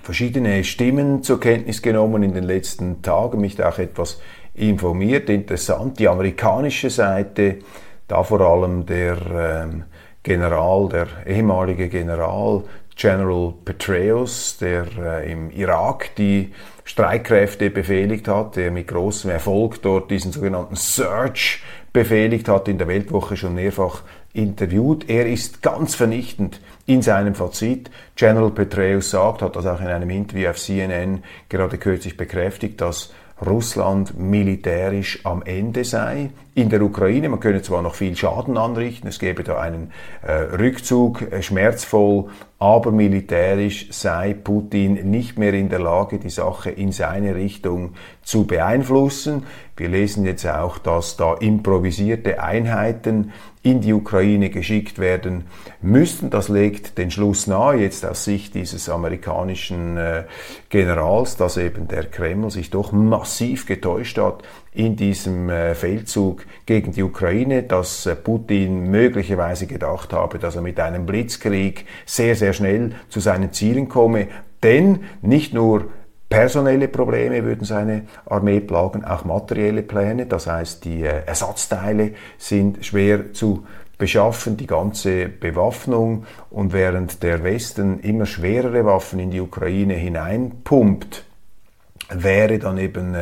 verschiedene 0.01 0.63
Stimmen 0.63 1.21
zur 1.21 1.39
Kenntnis 1.39 1.81
genommen 1.81 2.23
in 2.23 2.33
den 2.33 2.45
letzten 2.45 3.01
Tagen, 3.01 3.41
mich 3.41 3.55
da 3.55 3.69
auch 3.69 3.79
etwas 3.79 4.21
informiert. 4.53 5.29
Interessant, 5.29 5.99
die 5.99 6.07
amerikanische 6.07 6.89
Seite, 6.89 7.59
da 8.07 8.23
vor 8.23 8.41
allem 8.41 8.85
der 8.85 9.17
ähm, 9.31 9.83
General, 10.23 10.89
der 10.89 11.07
ehemalige 11.25 11.89
General 11.89 12.63
General 12.95 13.53
Petraeus, 13.65 14.57
der 14.57 14.85
äh, 14.97 15.31
im 15.31 15.49
Irak 15.51 16.15
die 16.15 16.53
Streitkräfte 16.83 17.69
befehligt 17.69 18.27
hat, 18.27 18.55
der 18.55 18.71
mit 18.71 18.87
großem 18.87 19.31
Erfolg 19.31 19.81
dort 19.81 20.11
diesen 20.11 20.31
sogenannten 20.31 20.75
Search 20.75 21.63
befehligt 21.91 22.47
hat, 22.47 22.67
in 22.67 22.77
der 22.77 22.87
Weltwoche 22.87 23.37
schon 23.37 23.55
mehrfach 23.55 24.01
interviewt. 24.33 25.09
Er 25.09 25.27
ist 25.27 25.61
ganz 25.61 25.95
vernichtend 25.95 26.59
in 26.85 27.01
seinem 27.01 27.35
Fazit. 27.35 27.89
General 28.15 28.51
Petraeus 28.51 29.11
sagt, 29.11 29.41
hat 29.41 29.55
das 29.55 29.65
auch 29.65 29.79
in 29.79 29.87
einem 29.87 30.09
Interview 30.09 30.49
auf 30.49 30.59
CNN 30.59 31.23
gerade 31.49 31.77
kürzlich 31.77 32.17
bekräftigt, 32.17 32.81
dass 32.81 33.13
Russland 33.45 34.17
militärisch 34.17 35.19
am 35.23 35.43
Ende 35.43 35.83
sei. 35.83 36.31
In 36.55 36.69
der 36.69 36.83
Ukraine, 36.83 37.29
man 37.29 37.39
könne 37.39 37.63
zwar 37.63 37.81
noch 37.81 37.95
viel 37.95 38.15
Schaden 38.15 38.57
anrichten, 38.57 39.07
es 39.07 39.17
gäbe 39.17 39.43
da 39.43 39.59
einen 39.59 39.91
äh, 40.21 40.33
Rückzug, 40.33 41.23
äh, 41.31 41.41
schmerzvoll, 41.41 42.25
aber 42.59 42.91
militärisch 42.91 43.87
sei 43.89 44.35
Putin 44.35 45.09
nicht 45.09 45.39
mehr 45.39 45.55
in 45.55 45.69
der 45.69 45.79
Lage, 45.79 46.19
die 46.19 46.29
Sache 46.29 46.69
in 46.69 46.91
seine 46.91 47.33
Richtung 47.33 47.93
zu 48.21 48.45
beeinflussen. 48.45 49.47
Wir 49.75 49.89
lesen 49.89 50.25
jetzt 50.25 50.45
auch, 50.45 50.77
dass 50.77 51.17
da 51.17 51.33
improvisierte 51.33 52.43
Einheiten 52.43 53.31
in 53.63 53.81
die 53.81 53.93
Ukraine 53.93 54.51
geschickt 54.51 54.99
werden 54.99 55.45
müssten. 55.81 56.29
Das 56.29 56.49
legt 56.49 56.99
den 56.99 57.09
Schluss 57.09 57.47
nahe, 57.47 57.77
jetzt 57.77 58.05
aus 58.05 58.25
Sicht 58.25 58.53
dieses 58.53 58.89
amerikanischen 58.89 59.97
äh, 59.97 60.25
Generals, 60.69 61.35
dass 61.35 61.57
eben 61.57 61.87
der 61.87 62.05
Kreml 62.05 62.51
sich 62.51 62.69
doch 62.69 62.91
massiv 62.91 63.65
getäuscht 63.65 64.19
hat 64.19 64.43
in 64.73 64.95
diesem 64.95 65.49
äh, 65.49 65.75
Feldzug 65.75 66.45
gegen 66.65 66.91
die 66.91 67.03
Ukraine, 67.03 67.63
dass 67.63 68.05
äh, 68.05 68.15
Putin 68.15 68.89
möglicherweise 68.89 69.67
gedacht 69.67 70.13
habe, 70.13 70.39
dass 70.39 70.55
er 70.55 70.61
mit 70.61 70.79
einem 70.79 71.05
Blitzkrieg 71.05 71.85
sehr, 72.05 72.35
sehr 72.35 72.53
schnell 72.53 72.93
zu 73.09 73.19
seinen 73.19 73.53
Zielen 73.53 73.89
komme. 73.89 74.27
Denn 74.63 75.03
nicht 75.21 75.53
nur 75.53 75.89
Personelle 76.29 76.87
Probleme 76.87 77.43
würden 77.43 77.63
seine 77.63 78.03
Armee 78.25 78.59
plagen, 78.59 79.05
auch 79.05 79.23
materielle 79.23 79.83
Pläne, 79.83 80.25
das 80.25 80.47
heißt 80.47 80.83
die 80.83 81.03
äh, 81.03 81.25
Ersatzteile 81.27 82.13
sind 82.39 82.83
schwer 82.83 83.33
zu 83.33 83.67
beschaffen, 83.99 84.57
die 84.57 84.65
ganze 84.65 85.27
Bewaffnung 85.27 86.25
und 86.49 86.73
während 86.73 87.21
der 87.21 87.43
Westen 87.43 87.99
immer 87.99 88.25
schwerere 88.25 88.83
Waffen 88.83 89.19
in 89.19 89.29
die 89.29 89.41
Ukraine 89.41 89.93
hineinpumpt, 89.93 91.23
wäre 92.09 92.57
dann 92.57 92.79
eben 92.79 93.15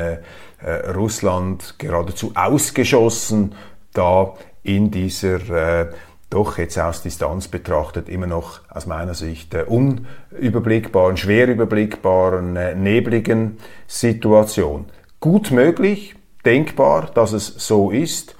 Russland 0.93 1.75
geradezu 1.77 2.31
ausgeschossen, 2.35 3.55
da 3.93 4.33
in 4.63 4.91
dieser 4.91 5.81
äh, 5.81 5.91
doch 6.31 6.57
jetzt 6.57 6.79
aus 6.79 7.03
Distanz 7.03 7.49
betrachtet 7.49 8.07
immer 8.07 8.25
noch 8.25 8.61
aus 8.69 8.85
meiner 8.85 9.13
Sicht 9.13 9.53
äh, 9.53 9.63
unüberblickbaren, 9.63 11.17
schwer 11.17 11.47
überblickbaren, 11.47 12.55
äh, 12.55 12.73
nebligen 12.73 13.57
Situation. 13.85 14.85
Gut 15.19 15.51
möglich, 15.51 16.15
denkbar, 16.45 17.11
dass 17.13 17.33
es 17.33 17.47
so 17.47 17.91
ist. 17.91 18.35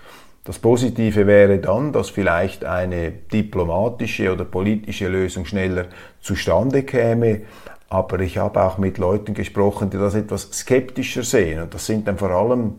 Das 0.46 0.58
Positive 0.58 1.28
wäre 1.28 1.60
dann, 1.60 1.92
dass 1.92 2.10
vielleicht 2.10 2.64
eine 2.66 3.12
diplomatische 3.12 4.32
oder 4.32 4.46
politische 4.46 5.08
Lösung 5.08 5.46
schneller 5.46 5.86
zustande 6.22 6.84
käme. 6.84 7.42
Aber 7.92 8.22
ich 8.22 8.38
habe 8.38 8.64
auch 8.64 8.78
mit 8.78 8.98
Leuten 8.98 9.34
gesprochen, 9.34 9.90
die 9.90 9.98
das 9.98 10.16
etwas 10.16 10.44
skeptischer 10.54 11.24
sehen. 11.24 11.62
Und 11.62 11.74
das 11.74 11.88
sind 11.88 12.08
dann 12.08 12.18
vor 12.18 12.30
allem 12.30 12.76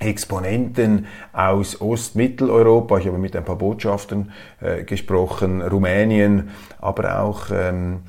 Exponenten 0.00 1.06
aus 1.32 1.80
Ostmitteleuropa. 1.80 2.98
Ich 2.98 3.06
habe 3.06 3.18
mit 3.18 3.36
ein 3.36 3.44
paar 3.44 3.54
Botschaftern 3.54 4.32
äh, 4.60 4.82
gesprochen, 4.82 5.62
Rumänien, 5.62 6.50
aber 6.80 7.20
auch 7.20 7.50
ähm, 7.52 8.00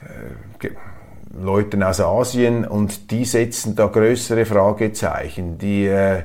äh, 0.00 0.70
Leuten 1.40 1.82
aus 1.82 2.00
Asien 2.00 2.66
und 2.66 3.10
die 3.10 3.24
setzen 3.24 3.74
da 3.74 3.86
größere 3.86 4.44
Fragezeichen. 4.44 5.56
Die 5.56 5.86
äh, 5.86 6.24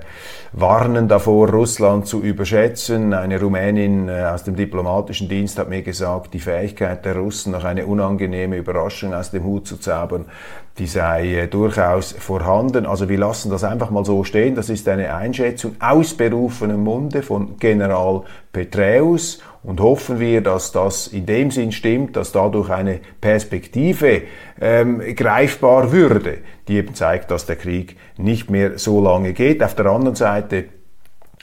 warnen 0.52 1.08
davor, 1.08 1.50
Russland 1.50 2.08
zu 2.08 2.22
überschätzen. 2.22 3.14
Eine 3.14 3.40
Rumänin 3.40 4.10
äh, 4.10 4.24
aus 4.24 4.44
dem 4.44 4.58
diplomatischen 4.58 5.30
Dienst 5.30 5.58
hat 5.60 5.70
mir 5.70 5.82
gesagt, 5.82 6.34
die 6.34 6.40
Fähigkeit 6.40 7.06
der 7.06 7.16
Russen, 7.16 7.54
noch 7.54 7.64
eine 7.64 7.86
unangenehme 7.86 8.58
Überraschung 8.58 9.14
aus 9.14 9.32
dem 9.32 9.46
Hut 9.46 9.66
zu 9.66 9.78
zaubern, 9.78 10.26
die 10.78 10.88
sei 10.88 11.36
äh, 11.36 11.48
durchaus 11.48 12.12
vorhanden. 12.12 12.86
Also 12.86 13.08
wir 13.08 13.18
lassen 13.18 13.50
das 13.50 13.64
einfach 13.64 13.90
mal 13.90 14.04
so 14.04 14.26
stehen. 14.26 14.56
Das 14.56 14.70
ist 14.70 14.90
eine 14.90 15.16
Einschätzung 15.16 15.78
aus 15.80 16.16
berufenem 16.16 16.84
Munde 16.84 17.24
von 17.24 17.58
General 17.60 18.24
Petraeus 18.52 19.40
und 19.68 19.82
hoffen 19.82 20.22
wir, 20.22 20.40
dass 20.40 20.72
das 20.72 21.08
in 21.08 21.26
dem 21.26 21.52
Sinn 21.52 21.74
stimmt, 21.74 22.16
dass 22.16 22.32
dadurch 22.32 22.70
eine 22.70 23.02
Perspektive 23.20 24.22
ähm, 24.62 25.02
greifbar 25.14 25.92
würde, 25.92 26.38
die 26.70 26.78
eben 26.78 26.96
zeigt, 26.96 27.32
dass 27.32 27.46
der 27.46 27.58
Krieg 27.58 27.98
nicht 28.18 28.50
mehr 28.50 28.80
so 28.80 29.04
lange 29.04 29.34
geht. 29.34 29.62
Auf 29.62 29.76
der 29.76 29.88
anderen 29.88 30.16
Seite 30.16 30.70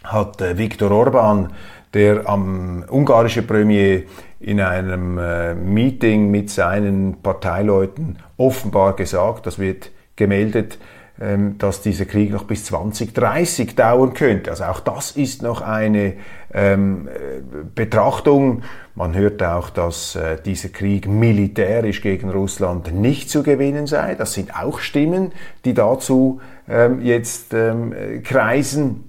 hat 0.02 0.40
äh, 0.40 0.56
Viktor 0.56 0.90
Orban, 0.90 1.52
der 1.92 2.26
am 2.26 2.86
ungarische 2.88 3.42
Premier 3.42 4.04
in 4.40 4.58
einem 4.58 5.18
äh, 5.18 5.54
Meeting 5.54 6.30
mit 6.30 6.48
seinen 6.48 7.20
Parteileuten 7.20 8.20
offenbar 8.38 8.96
gesagt, 8.96 9.44
das 9.44 9.58
wird 9.58 9.90
gemeldet, 10.16 10.78
dass 11.16 11.80
dieser 11.80 12.06
Krieg 12.06 12.32
noch 12.32 12.44
bis 12.44 12.64
2030 12.64 13.76
dauern 13.76 14.14
könnte. 14.14 14.50
Also 14.50 14.64
auch 14.64 14.80
das 14.80 15.12
ist 15.12 15.42
noch 15.42 15.60
eine 15.60 16.14
ähm, 16.52 17.08
äh, 17.08 17.40
Betrachtung. 17.74 18.62
Man 18.96 19.14
hört 19.14 19.42
auch, 19.42 19.70
dass 19.70 20.16
äh, 20.16 20.38
dieser 20.44 20.70
Krieg 20.70 21.06
militärisch 21.06 22.02
gegen 22.02 22.30
Russland 22.30 22.92
nicht 22.92 23.30
zu 23.30 23.44
gewinnen 23.44 23.86
sei. 23.86 24.16
Das 24.16 24.32
sind 24.32 24.56
auch 24.56 24.80
Stimmen, 24.80 25.32
die 25.64 25.74
dazu 25.74 26.40
ähm, 26.68 27.00
jetzt 27.00 27.54
ähm, 27.54 27.94
kreisen, 28.24 29.04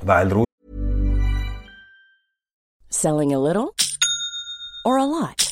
weil 0.00 0.28
Russland 0.28 0.46
Selling 2.88 3.34
a 3.34 3.38
little 3.38 3.72
or 4.84 4.98
a 4.98 5.04
lot? 5.04 5.51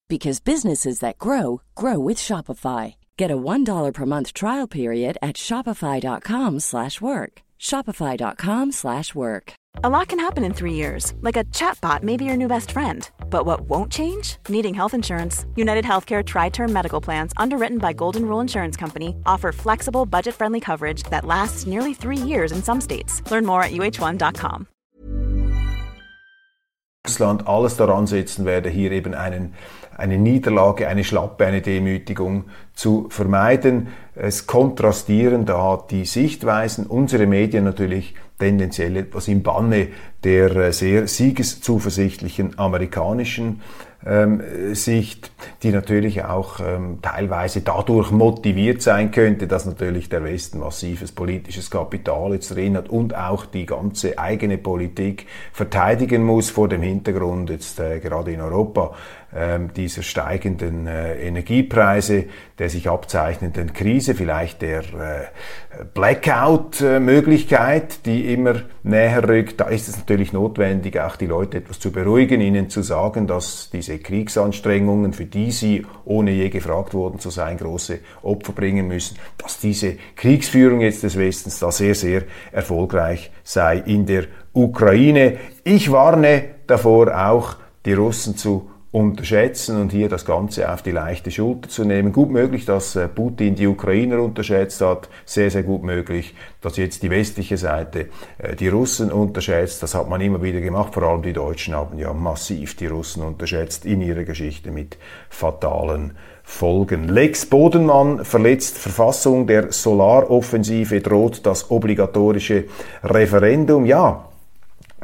because 0.11 0.41
businesses 0.41 0.99
that 0.99 1.17
grow 1.17 1.61
grow 1.73 1.97
with 1.97 2.17
Shopify. 2.17 2.95
Get 3.15 3.31
a 3.31 3.37
$1 3.37 3.93
per 3.93 4.05
month 4.05 4.33
trial 4.33 4.67
period 4.67 5.17
at 5.21 5.37
Shopify.com 5.37 6.59
slash 6.59 6.99
work. 6.99 7.41
Shopify.com 7.57 8.73
slash 8.73 9.15
work. 9.15 9.53
A 9.85 9.89
lot 9.89 10.09
can 10.09 10.19
happen 10.19 10.43
in 10.43 10.53
three 10.53 10.73
years, 10.73 11.13
like 11.21 11.37
a 11.37 11.45
chatbot 11.45 12.03
may 12.03 12.17
be 12.17 12.25
your 12.25 12.35
new 12.35 12.49
best 12.49 12.71
friend. 12.73 13.09
But 13.29 13.45
what 13.45 13.61
won't 13.61 13.89
change? 13.89 14.35
Needing 14.49 14.73
health 14.73 14.93
insurance. 14.93 15.45
United 15.55 15.85
Healthcare 15.85 16.25
Tri 16.25 16.49
Term 16.49 16.73
Medical 16.73 16.99
Plans, 16.99 17.31
underwritten 17.37 17.77
by 17.77 17.93
Golden 17.93 18.25
Rule 18.25 18.41
Insurance 18.41 18.75
Company, 18.75 19.15
offer 19.25 19.53
flexible, 19.53 20.05
budget 20.05 20.35
friendly 20.35 20.59
coverage 20.59 21.03
that 21.03 21.23
lasts 21.25 21.65
nearly 21.65 21.93
three 21.93 22.17
years 22.17 22.51
in 22.51 22.61
some 22.61 22.81
states. 22.81 23.21
Learn 23.31 23.45
more 23.45 23.63
at 23.63 23.71
uh1.com. 23.71 24.67
Russland 27.07 27.47
alles 27.47 27.77
daran 27.77 28.05
setzen 28.05 28.45
werde, 28.45 28.69
hier 28.69 28.91
eben 28.91 29.15
einen, 29.15 29.55
eine 29.97 30.19
Niederlage, 30.19 30.87
eine 30.87 31.03
Schlappe, 31.03 31.47
eine 31.47 31.61
Demütigung 31.61 32.45
zu 32.75 33.07
vermeiden. 33.09 33.87
Es 34.13 34.45
kontrastieren 34.45 35.45
da 35.45 35.83
die 35.89 36.05
Sichtweisen, 36.05 36.85
unsere 36.85 37.25
Medien 37.25 37.63
natürlich 37.63 38.13
tendenziell 38.41 38.97
etwas 38.97 39.27
im 39.27 39.43
Banne 39.43 39.89
der 40.23 40.55
äh, 40.55 40.73
sehr 40.73 41.07
siegeszuversichtlichen 41.07 42.57
amerikanischen 42.57 43.61
ähm, 44.03 44.41
Sicht, 44.73 45.31
die 45.61 45.69
natürlich 45.69 46.23
auch 46.23 46.59
ähm, 46.59 46.99
teilweise 47.03 47.61
dadurch 47.61 48.09
motiviert 48.09 48.81
sein 48.81 49.11
könnte, 49.11 49.45
dass 49.45 49.67
natürlich 49.67 50.09
der 50.09 50.23
Westen 50.23 50.59
massives 50.59 51.11
politisches 51.11 51.69
Kapital 51.69 52.33
jetzt 52.33 52.55
drin 52.55 52.77
hat 52.77 52.89
und 52.89 53.15
auch 53.15 53.45
die 53.45 53.67
ganze 53.67 54.17
eigene 54.17 54.57
Politik 54.57 55.27
verteidigen 55.53 56.23
muss 56.23 56.49
vor 56.49 56.67
dem 56.67 56.81
Hintergrund 56.81 57.51
jetzt 57.51 57.79
äh, 57.79 57.99
gerade 57.99 58.31
in 58.31 58.41
Europa 58.41 58.95
dieser 59.75 60.03
steigenden 60.03 60.87
äh, 60.87 61.25
Energiepreise, 61.25 62.25
der 62.59 62.69
sich 62.69 62.89
abzeichnenden 62.89 63.71
Krise, 63.71 64.13
vielleicht 64.13 64.61
der 64.61 64.81
äh, 64.81 65.27
Blackout-Möglichkeit, 65.93 68.05
die 68.05 68.33
immer 68.33 68.55
näher 68.83 69.25
rückt. 69.27 69.61
Da 69.61 69.69
ist 69.69 69.87
es 69.87 69.97
natürlich 69.97 70.33
notwendig, 70.33 70.99
auch 70.99 71.15
die 71.15 71.27
Leute 71.27 71.59
etwas 71.59 71.79
zu 71.79 71.91
beruhigen, 71.91 72.41
ihnen 72.41 72.69
zu 72.69 72.81
sagen, 72.81 73.25
dass 73.25 73.69
diese 73.71 73.99
Kriegsanstrengungen, 73.99 75.13
für 75.13 75.25
die 75.25 75.51
sie, 75.51 75.85
ohne 76.03 76.31
je 76.31 76.49
gefragt 76.49 76.93
worden 76.93 77.19
zu 77.19 77.29
sein, 77.29 77.57
große 77.57 77.99
Opfer 78.23 78.51
bringen 78.51 78.89
müssen, 78.89 79.17
dass 79.37 79.59
diese 79.59 79.95
Kriegsführung 80.17 80.81
jetzt 80.81 81.03
des 81.03 81.17
Westens 81.17 81.59
da 81.59 81.71
sehr, 81.71 81.95
sehr 81.95 82.23
erfolgreich 82.51 83.31
sei 83.43 83.77
in 83.77 84.05
der 84.05 84.25
Ukraine. 84.53 85.37
Ich 85.63 85.89
warne 85.89 86.43
davor, 86.67 87.29
auch 87.29 87.55
die 87.85 87.93
Russen 87.93 88.35
zu 88.35 88.70
unterschätzen 88.91 89.79
und 89.79 89.93
hier 89.93 90.09
das 90.09 90.25
Ganze 90.25 90.71
auf 90.71 90.81
die 90.81 90.91
leichte 90.91 91.31
Schulter 91.31 91.69
zu 91.69 91.85
nehmen. 91.85 92.11
Gut 92.11 92.29
möglich, 92.29 92.65
dass 92.65 92.95
äh, 92.97 93.07
Putin 93.07 93.55
die 93.55 93.67
Ukrainer 93.67 94.19
unterschätzt 94.19 94.81
hat. 94.81 95.07
Sehr, 95.25 95.49
sehr 95.49 95.63
gut 95.63 95.83
möglich, 95.83 96.35
dass 96.59 96.75
jetzt 96.75 97.01
die 97.01 97.09
westliche 97.09 97.55
Seite 97.55 98.09
äh, 98.37 98.55
die 98.55 98.67
Russen 98.67 99.11
unterschätzt. 99.11 99.81
Das 99.81 99.95
hat 99.95 100.09
man 100.09 100.19
immer 100.19 100.43
wieder 100.43 100.59
gemacht. 100.59 100.93
Vor 100.93 101.03
allem 101.03 101.21
die 101.21 101.31
Deutschen 101.31 101.73
haben 101.73 101.97
ja 101.97 102.11
massiv 102.13 102.75
die 102.75 102.87
Russen 102.87 103.23
unterschätzt 103.23 103.85
in 103.85 104.01
ihrer 104.01 104.25
Geschichte 104.25 104.71
mit 104.71 104.97
fatalen 105.29 106.17
Folgen. 106.43 107.07
Lex 107.07 107.45
Bodenmann 107.45 108.25
verletzt 108.25 108.77
Verfassung 108.77 109.47
der 109.47 109.71
Solaroffensive, 109.71 110.99
droht 110.99 111.45
das 111.45 111.71
obligatorische 111.71 112.65
Referendum. 113.05 113.85
Ja, 113.85 114.25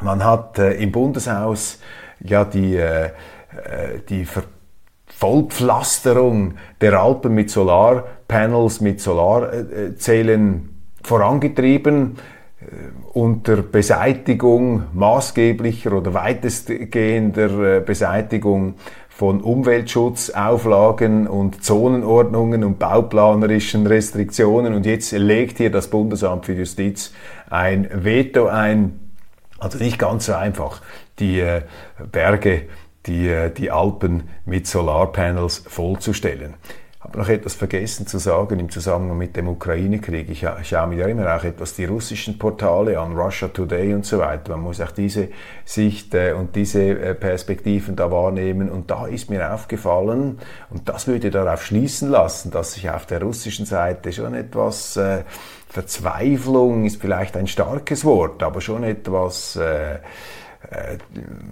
man 0.02 0.22
hat 0.22 0.58
äh, 0.58 0.72
im 0.74 0.92
Bundeshaus 0.92 1.78
ja 2.20 2.44
die 2.44 2.76
äh, 2.76 3.10
äh, 3.52 4.00
die 4.08 4.26
Vollpflasterung 5.06 6.54
der 6.80 7.00
Alpen 7.00 7.34
mit 7.34 7.50
Solarpanels, 7.50 8.80
mit 8.80 9.00
Solarzellen 9.00 10.68
vorangetrieben 11.02 12.18
äh, 12.60 12.64
unter 13.14 13.56
Beseitigung 13.62 14.84
maßgeblicher 14.92 15.92
oder 15.92 16.12
weitestgehender 16.12 17.76
äh, 17.76 17.80
Beseitigung 17.80 18.74
von 19.08 19.40
Umweltschutzauflagen 19.40 21.26
und 21.26 21.64
Zonenordnungen 21.64 22.62
und 22.62 22.78
bauplanerischen 22.78 23.86
Restriktionen. 23.86 24.74
Und 24.74 24.86
jetzt 24.86 25.10
legt 25.10 25.56
hier 25.56 25.70
das 25.70 25.88
Bundesamt 25.88 26.46
für 26.46 26.52
Justiz 26.52 27.12
ein 27.50 27.88
Veto 27.92 28.46
ein. 28.46 29.00
Also 29.58 29.78
nicht 29.78 29.98
ganz 29.98 30.26
so 30.26 30.34
einfach, 30.34 30.82
die 31.18 31.42
Berge 32.12 32.66
die, 33.08 33.28
äh, 33.28 33.50
die 33.50 33.70
Alpen 33.70 34.28
mit 34.44 34.66
Solarpanels 34.66 35.64
vollzustellen. 35.66 36.54
Ich 36.98 37.04
habe 37.04 37.18
noch 37.18 37.28
etwas 37.28 37.54
vergessen 37.54 38.08
zu 38.08 38.18
sagen 38.18 38.58
im 38.58 38.70
Zusammenhang 38.70 39.16
mit 39.16 39.36
dem 39.36 39.46
Ukraine-Krieg. 39.46 40.28
Ich 40.30 40.44
schaue 40.64 40.88
mir 40.88 40.96
ja 40.96 41.06
immer 41.06 41.32
auch 41.32 41.44
etwas 41.44 41.74
die 41.74 41.84
russischen 41.84 42.38
Portale 42.38 42.98
an, 42.98 43.16
Russia 43.16 43.46
Today 43.46 43.94
und 43.94 44.04
so 44.04 44.18
weiter. 44.18 44.50
Man 44.50 44.62
muss 44.62 44.80
auch 44.80 44.90
diese 44.90 45.28
Sicht 45.64 46.12
äh, 46.14 46.32
und 46.32 46.56
diese 46.56 46.82
äh, 46.82 47.14
Perspektiven 47.14 47.94
da 47.94 48.10
wahrnehmen. 48.10 48.68
Und 48.68 48.90
da 48.90 49.06
ist 49.06 49.30
mir 49.30 49.54
aufgefallen, 49.54 50.40
und 50.70 50.88
das 50.88 51.06
würde 51.06 51.30
darauf 51.30 51.64
schließen 51.64 52.10
lassen, 52.10 52.50
dass 52.50 52.72
sich 52.72 52.90
auf 52.90 53.06
der 53.06 53.22
russischen 53.22 53.64
Seite 53.64 54.12
schon 54.12 54.34
etwas 54.34 54.96
äh, 54.96 55.22
Verzweiflung 55.68 56.84
ist 56.84 57.00
vielleicht 57.00 57.36
ein 57.36 57.46
starkes 57.46 58.04
Wort, 58.04 58.42
aber 58.42 58.60
schon 58.60 58.82
etwas 58.82 59.54
äh, 59.54 59.98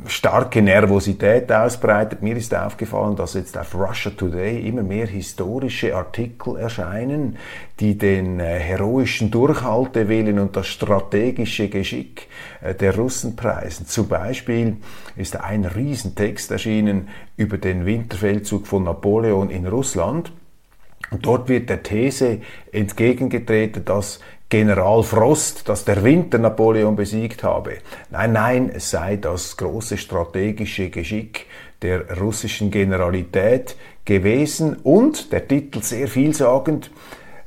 starke 0.09 0.63
Nervosität 0.63 1.51
ausbreitet. 1.53 2.23
Mir 2.23 2.37
ist 2.37 2.55
aufgefallen, 2.55 3.15
dass 3.15 3.35
jetzt 3.35 3.57
auf 3.57 3.75
Russia 3.75 4.11
Today 4.11 4.67
immer 4.67 4.83
mehr 4.83 5.07
historische 5.07 5.95
Artikel 5.95 6.57
erscheinen, 6.57 7.37
die 7.79 7.97
den 7.97 8.41
äh, 8.41 8.59
heroischen 8.59 9.31
Durchhaltewillen 9.31 10.39
und 10.41 10.57
das 10.57 10.67
strategische 10.67 11.69
Geschick 11.69 12.27
äh, 12.61 12.75
der 12.75 12.97
Russen 12.97 13.37
preisen. 13.37 13.87
Zum 13.87 14.09
Beispiel 14.09 14.79
ist 15.17 15.41
ein 15.41 15.65
Riesentext 15.65 16.51
erschienen 16.51 17.09
über 17.37 17.59
den 17.59 17.87
Winterfeldzug 17.87 18.67
von 18.67 18.85
Napoleon 18.85 19.51
in 19.51 19.67
Russland. 19.67 20.33
Und 21.11 21.25
dort 21.25 21.49
wird 21.49 21.71
der 21.71 21.85
These 21.85 22.41
entgegengetreten, 22.73 23.85
dass 23.85 24.19
General 24.49 25.03
Frost, 25.03 25.69
dass 25.69 25.85
der 25.85 26.05
Winter 26.05 26.39
Napoleon 26.39 26.95
besiegt 26.95 27.43
habe. 27.43 27.79
Nein, 28.11 28.33
nein, 28.33 28.71
es 28.73 28.91
sei 28.91 29.17
das 29.17 29.57
große 29.57 29.99
strategische 29.99 30.89
Geschick 30.91 31.47
der 31.83 32.19
russischen 32.21 32.71
Generalität 32.71 33.77
gewesen 34.05 34.77
und 34.77 35.33
der 35.33 35.49
Titel 35.49 35.83
sehr 35.83 36.07
vielsagend, 36.07 36.91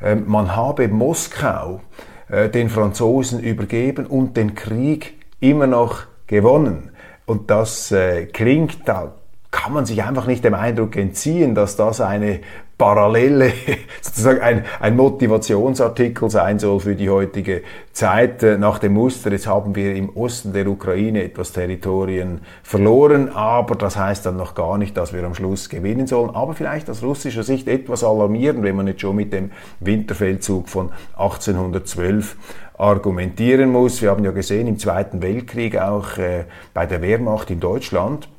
ähm, 0.02 0.26
man 0.28 0.56
habe 0.56 0.88
Moskau 0.90 1.82
äh, 2.28 2.50
den 2.50 2.70
Franzosen 2.70 3.40
übergeben 3.40 4.06
und 4.06 4.36
den 4.36 4.56
Krieg 4.56 5.16
immer 5.40 5.68
noch 5.68 6.04
gewonnen. 6.28 6.92
Und 7.26 7.50
das 7.50 7.92
äh, 7.92 8.26
klingt, 8.26 8.88
da 8.88 9.14
kann 9.52 9.74
man 9.74 9.86
sich 9.86 10.04
einfach 10.04 10.28
nicht 10.28 10.44
dem 10.44 10.54
Eindruck 10.54 10.96
entziehen, 10.96 11.56
dass 11.56 11.76
das 11.76 12.02
eine 12.02 12.42
parallele, 12.80 13.52
sozusagen 14.02 14.42
ein, 14.42 14.66
ein 14.80 14.96
Motivationsartikel 14.96 16.30
sein 16.32 16.58
soll 16.58 16.80
für 16.80 16.96
die 16.96 17.10
heutige 17.10 17.62
Zeit 17.92 18.42
äh, 18.42 18.58
nach 18.58 18.80
dem 18.80 18.94
Muster. 18.94 19.32
Jetzt 19.32 19.46
haben 19.46 19.76
wir 19.76 19.94
im 19.94 20.10
Osten 20.16 20.54
der 20.54 20.66
Ukraine 20.66 21.24
etwas 21.24 21.52
Territorien 21.52 22.40
verloren, 22.64 23.30
aber 23.30 23.76
das 23.76 23.98
heißt 23.98 24.26
dann 24.26 24.38
noch 24.38 24.56
gar 24.56 24.78
nicht, 24.78 24.96
dass 24.96 25.14
wir 25.14 25.24
am 25.26 25.36
Schluss 25.36 25.70
gewinnen 25.70 26.08
sollen. 26.08 26.34
Aber 26.34 26.54
vielleicht 26.54 26.90
aus 26.90 27.04
russischer 27.04 27.44
Sicht 27.44 27.68
etwas 27.68 28.04
alarmierend, 28.04 28.64
wenn 28.64 28.78
man 28.78 28.88
jetzt 28.88 29.02
schon 29.02 29.18
mit 29.18 29.34
dem 29.34 29.52
Winterfeldzug 29.82 30.70
von 30.70 30.90
1812 31.18 32.38
argumentieren 32.78 33.74
muss. 33.74 34.02
Wir 34.02 34.10
haben 34.12 34.24
ja 34.24 34.32
gesehen 34.32 34.68
im 34.68 34.80
Zweiten 34.80 35.22
Weltkrieg 35.22 35.78
auch 35.78 36.18
äh, 36.18 36.46
bei 36.74 36.86
der 36.86 37.02
Wehrmacht 37.02 37.52
in 37.52 37.60
Deutschland, 37.60 38.30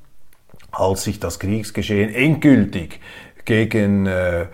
als 0.72 1.04
sich 1.04 1.20
das 1.20 1.38
Kriegsgeschehen 1.38 2.14
endgültig 2.14 3.00
gegen 3.50 4.06
äh, 4.06 4.46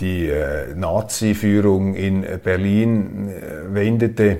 die 0.00 0.26
äh, 0.28 0.74
Nazi-Führung 0.74 1.94
in 1.94 2.26
Berlin 2.42 3.28
äh, 3.28 3.72
wendete. 3.72 4.38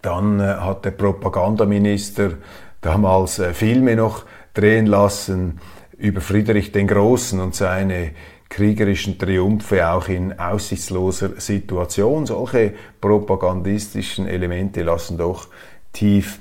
Dann 0.00 0.38
äh, 0.38 0.44
hat 0.44 0.84
der 0.84 0.92
Propagandaminister 0.92 2.34
damals 2.80 3.40
äh, 3.40 3.52
Filme 3.52 3.96
noch 3.96 4.26
drehen 4.52 4.86
lassen 4.86 5.58
über 5.98 6.20
Friedrich 6.20 6.70
den 6.70 6.86
Großen 6.86 7.40
und 7.40 7.56
seine 7.56 8.12
kriegerischen 8.48 9.18
Triumphe 9.18 9.88
auch 9.90 10.06
in 10.06 10.38
aussichtsloser 10.38 11.40
Situation. 11.40 12.26
Solche 12.26 12.74
propagandistischen 13.00 14.28
Elemente 14.28 14.84
lassen 14.84 15.18
doch 15.18 15.48
tief, 15.92 16.38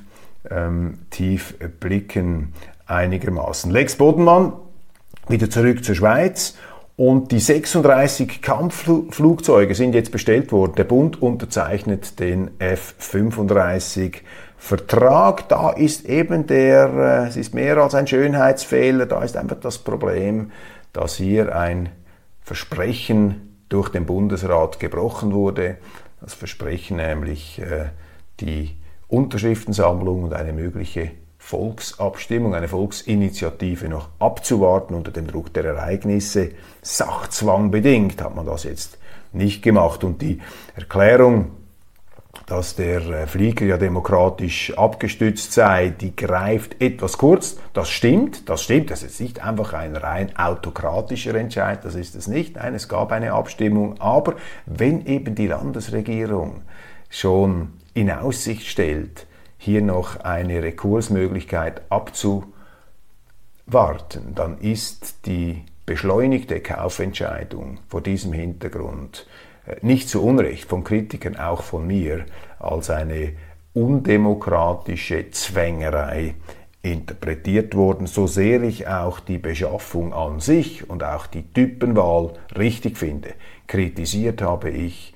ähm, 0.51 0.99
tief 1.09 1.55
blicken 1.79 2.53
einigermaßen. 2.85 3.71
Lex 3.71 3.95
Bodenmann, 3.95 4.53
wieder 5.27 5.49
zurück 5.49 5.83
zur 5.83 5.95
Schweiz. 5.95 6.55
Und 6.95 7.31
die 7.31 7.39
36 7.39 8.41
Kampfflugzeuge 8.41 9.73
sind 9.73 9.95
jetzt 9.95 10.11
bestellt 10.11 10.51
worden. 10.51 10.73
Der 10.77 10.83
Bund 10.83 11.21
unterzeichnet 11.21 12.19
den 12.19 12.51
F-35 12.59 14.17
Vertrag. 14.57 15.49
Da 15.49 15.71
ist 15.71 16.05
eben 16.05 16.47
der, 16.47 17.25
äh, 17.25 17.27
es 17.27 17.35
ist 17.35 17.53
mehr 17.53 17.77
als 17.77 17.95
ein 17.95 18.07
Schönheitsfehler, 18.07 19.07
da 19.07 19.21
ist 19.21 19.35
einfach 19.35 19.59
das 19.59 19.79
Problem, 19.79 20.51
dass 20.93 21.15
hier 21.15 21.53
ein 21.53 21.89
Versprechen 22.41 23.65
durch 23.67 23.89
den 23.89 24.05
Bundesrat 24.05 24.79
gebrochen 24.79 25.33
wurde. 25.33 25.77
Das 26.21 26.33
Versprechen 26.33 26.97
nämlich, 26.97 27.59
äh, 27.59 27.87
die 28.39 28.77
Unterschriftensammlung 29.09 30.23
und 30.23 30.33
eine 30.33 30.53
mögliche 30.53 31.11
Volksabstimmung, 31.45 32.55
eine 32.55 32.69
Volksinitiative 32.69 33.89
noch 33.89 34.07
abzuwarten 34.17 34.95
unter 34.95 35.11
dem 35.11 35.27
Druck 35.27 35.53
der 35.53 35.65
Ereignisse. 35.65 36.51
Sachzwang 36.81 37.69
bedingt 37.69 38.23
hat 38.23 38.33
man 38.33 38.45
das 38.45 38.63
jetzt 38.63 38.97
nicht 39.33 39.61
gemacht. 39.61 40.05
Und 40.05 40.21
die 40.21 40.39
Erklärung, 40.73 41.51
dass 42.45 42.75
der 42.75 43.01
äh, 43.09 43.27
Flieger 43.27 43.65
ja 43.65 43.77
demokratisch 43.77 44.75
abgestützt 44.77 45.51
sei, 45.51 45.89
die 45.89 46.15
greift 46.15 46.81
etwas 46.81 47.17
kurz. 47.17 47.57
Das 47.73 47.89
stimmt, 47.89 48.49
das 48.49 48.63
stimmt. 48.63 48.89
Das 48.89 49.03
ist 49.03 49.19
nicht 49.19 49.43
einfach 49.43 49.73
ein 49.73 49.97
rein 49.97 50.35
autokratischer 50.37 51.35
Entscheid, 51.35 51.83
das 51.83 51.95
ist 51.95 52.15
es 52.15 52.27
nicht. 52.27 52.55
Nein, 52.55 52.73
es 52.73 52.87
gab 52.87 53.11
eine 53.11 53.33
Abstimmung. 53.33 53.99
Aber 53.99 54.35
wenn 54.65 55.05
eben 55.05 55.35
die 55.35 55.47
Landesregierung 55.47 56.61
schon 57.09 57.73
in 57.93 58.09
Aussicht 58.09 58.65
stellt, 58.65 59.27
hier 59.63 59.81
noch 59.81 60.19
eine 60.19 60.61
Rekursmöglichkeit 60.61 61.83
abzuwarten, 61.89 62.51
dann 64.35 64.57
ist 64.59 65.25
die 65.25 65.63
beschleunigte 65.85 66.59
Kaufentscheidung 66.59 67.79
vor 67.87 68.01
diesem 68.01 68.33
Hintergrund 68.33 69.25
äh, 69.65 69.77
nicht 69.81 70.09
zu 70.09 70.21
Unrecht 70.21 70.65
von 70.65 70.83
Kritikern, 70.83 71.37
auch 71.37 71.63
von 71.63 71.87
mir, 71.87 72.25
als 72.59 72.89
eine 72.89 73.33
undemokratische 73.73 75.31
Zwängerei 75.31 76.35
interpretiert 76.81 77.73
worden, 77.75 78.05
so 78.05 78.27
sehr 78.27 78.61
ich 78.63 78.87
auch 78.87 79.21
die 79.21 79.37
Beschaffung 79.37 80.13
an 80.13 80.41
sich 80.41 80.89
und 80.89 81.03
auch 81.03 81.25
die 81.25 81.43
Typenwahl 81.53 82.33
richtig 82.57 82.97
finde. 82.97 83.33
Kritisiert 83.67 84.41
habe 84.41 84.69
ich 84.69 85.13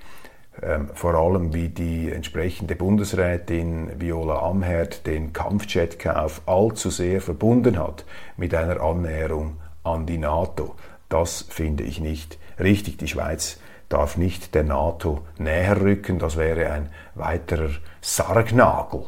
ähm, 0.62 0.90
vor 0.94 1.14
allem 1.14 1.54
wie 1.54 1.70
die 1.70 2.12
entsprechende 2.12 2.76
Bundesrätin 2.76 4.00
Viola 4.00 4.40
Amherd 4.40 5.06
den 5.06 5.34
Kampfjetkauf 5.34 6.42
allzu 6.46 6.90
sehr 6.90 7.22
verbunden 7.22 7.78
hat 7.78 8.06
mit 8.38 8.56
einer 8.56 8.82
Annäherung 8.82 9.58
an 9.84 10.06
die 10.06 10.18
NATO. 10.18 10.76
Das 11.10 11.46
finde 11.50 11.84
ich 11.84 12.00
nicht 12.00 12.38
richtig. 12.60 12.98
Die 12.98 13.08
Schweiz 13.08 13.60
darf 13.90 14.18
nicht 14.18 14.56
der 14.56 14.64
NATO 14.64 15.22
näher 15.38 15.80
rücken. 15.80 16.20
Das 16.20 16.38
wäre 16.38 16.72
ein 16.72 16.90
weiterer 17.16 17.70
Sargnagel 18.02 19.04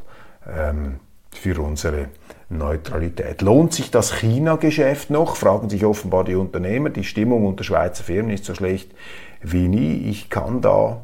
ähm, 0.47 0.99
für 1.31 1.59
unsere 1.61 2.09
Neutralität. 2.49 3.41
Lohnt 3.41 3.73
sich 3.73 3.91
das 3.91 4.13
China-Geschäft 4.13 5.09
noch? 5.09 5.35
Fragen 5.35 5.69
sich 5.69 5.85
offenbar 5.85 6.23
die 6.23 6.35
Unternehmer. 6.35 6.89
Die 6.89 7.03
Stimmung 7.03 7.45
unter 7.45 7.63
Schweizer 7.63 8.03
Firmen 8.03 8.31
ist 8.31 8.45
so 8.45 8.55
schlecht 8.55 8.91
wie 9.41 9.67
nie. 9.67 10.09
Ich 10.09 10.29
kann 10.29 10.61
da 10.61 11.01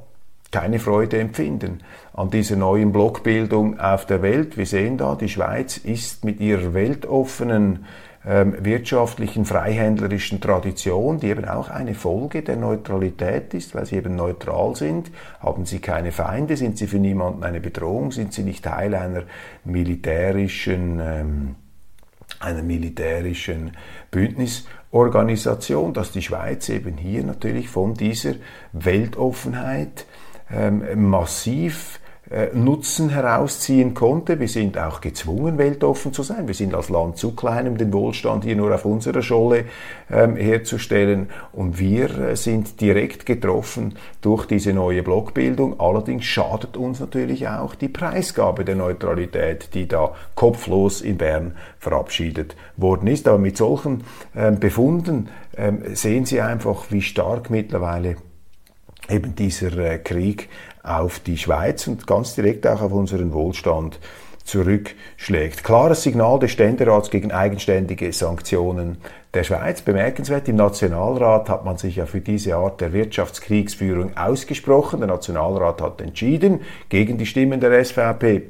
keine 0.56 0.80
Freude 0.80 1.20
empfinden 1.20 1.80
an 2.14 2.30
dieser 2.30 2.56
neuen 2.56 2.94
Blockbildung 2.94 3.78
auf 3.78 4.06
der 4.06 4.22
Welt. 4.22 4.56
Wir 4.56 4.66
sehen 4.66 4.98
da, 4.98 5.16
die 5.16 5.28
Schweiz 5.28 5.76
ist 5.76 6.24
mit 6.24 6.40
ihrer 6.40 6.74
weltoffenen 6.74 7.84
ähm, 8.26 8.56
wirtschaftlichen, 8.62 9.44
freihändlerischen 9.44 10.40
Tradition, 10.40 11.20
die 11.20 11.28
eben 11.28 11.44
auch 11.44 11.70
eine 11.70 11.94
Folge 11.94 12.42
der 12.42 12.56
Neutralität 12.56 13.54
ist, 13.54 13.76
weil 13.76 13.86
sie 13.86 13.98
eben 13.98 14.16
neutral 14.16 14.78
sind, 14.78 15.12
haben 15.42 15.66
sie 15.66 15.80
keine 15.80 16.14
Feinde, 16.14 16.56
sind 16.56 16.78
sie 16.78 16.88
für 16.88 17.00
niemanden 17.00 17.44
eine 17.44 17.60
Bedrohung, 17.60 18.14
sind 18.14 18.32
sie 18.32 18.44
nicht 18.44 18.64
Teil 18.64 18.96
einer 18.96 19.24
militärischen 19.66 21.02
ähm, 21.02 21.56
einer 22.40 22.64
militärischen 22.64 23.72
Bündnisorganisation, 24.12 25.94
dass 25.94 26.12
die 26.12 26.22
Schweiz 26.22 26.70
eben 26.70 26.98
hier 26.98 27.24
natürlich 27.24 27.70
von 27.70 27.94
dieser 27.94 28.36
Weltoffenheit 28.72 30.06
massiv 30.96 32.00
äh, 32.32 32.48
Nutzen 32.56 33.10
herausziehen 33.10 33.94
konnte. 33.94 34.40
Wir 34.40 34.48
sind 34.48 34.80
auch 34.80 35.00
gezwungen, 35.00 35.60
weltoffen 35.60 36.12
zu 36.12 36.24
sein. 36.24 36.48
Wir 36.48 36.56
sind 36.56 36.74
als 36.74 36.90
Land 36.90 37.18
zu 37.18 37.36
klein, 37.36 37.68
um 37.68 37.78
den 37.78 37.94
Wohlstand 37.94 38.44
hier 38.44 38.56
nur 38.56 38.74
auf 38.74 38.84
unserer 38.84 39.22
Scholle 39.22 39.66
ähm, 40.10 40.36
herzustellen. 40.36 41.30
Und 41.54 41.78
wir 41.78 42.10
äh, 42.18 42.36
sind 42.36 42.82
direkt 42.82 43.28
getroffen 43.28 43.94
durch 44.22 44.48
diese 44.48 44.74
neue 44.74 45.04
Blockbildung. 45.04 45.80
Allerdings 45.80 46.26
schadet 46.26 46.78
uns 46.78 47.00
natürlich 47.00 47.48
auch 47.48 47.76
die 47.76 47.90
Preisgabe 47.90 48.66
der 48.66 48.76
Neutralität, 48.76 49.76
die 49.76 49.88
da 49.88 50.16
kopflos 50.34 51.02
in 51.02 51.18
Bern 51.18 51.56
verabschiedet 51.78 52.56
worden 52.76 53.08
ist. 53.08 53.28
Aber 53.28 53.38
mit 53.38 53.56
solchen 53.56 54.04
ähm, 54.36 54.60
Befunden 54.60 55.30
ähm, 55.58 55.84
sehen 55.94 56.26
Sie 56.26 56.42
einfach, 56.42 56.86
wie 56.90 57.04
stark 57.04 57.52
mittlerweile 57.52 58.16
eben 59.10 59.36
dieser 59.36 59.78
äh, 59.78 60.00
Krieg 60.00 60.50
auf 60.84 61.20
die 61.20 61.38
Schweiz 61.38 61.88
und 61.88 62.08
ganz 62.08 62.36
direkt 62.36 62.66
auch 62.68 62.82
auf 62.82 62.92
unseren 62.92 63.34
Wohlstand 63.34 64.00
zurückschlägt. 64.44 65.64
Klares 65.64 66.04
Signal 66.04 66.40
des 66.40 66.52
Ständerats 66.52 67.10
gegen 67.10 67.32
eigenständige 67.32 68.14
Sanktionen 68.14 68.98
der 69.34 69.44
Schweiz. 69.44 69.82
Bemerkenswert, 69.82 70.48
im 70.48 70.56
Nationalrat 70.56 71.50
hat 71.50 71.66
man 71.66 71.78
sich 71.78 71.98
ja 71.98 72.06
für 72.06 72.22
diese 72.22 72.56
Art 72.56 72.80
der 72.80 72.94
Wirtschaftskriegsführung 72.94 74.16
ausgesprochen. 74.16 75.00
Der 75.00 75.08
Nationalrat 75.08 75.82
hat 75.82 76.00
entschieden, 76.00 76.62
gegen 76.90 77.18
die 77.18 77.26
Stimmen 77.26 77.60
der 77.60 77.84
SVP, 77.84 78.44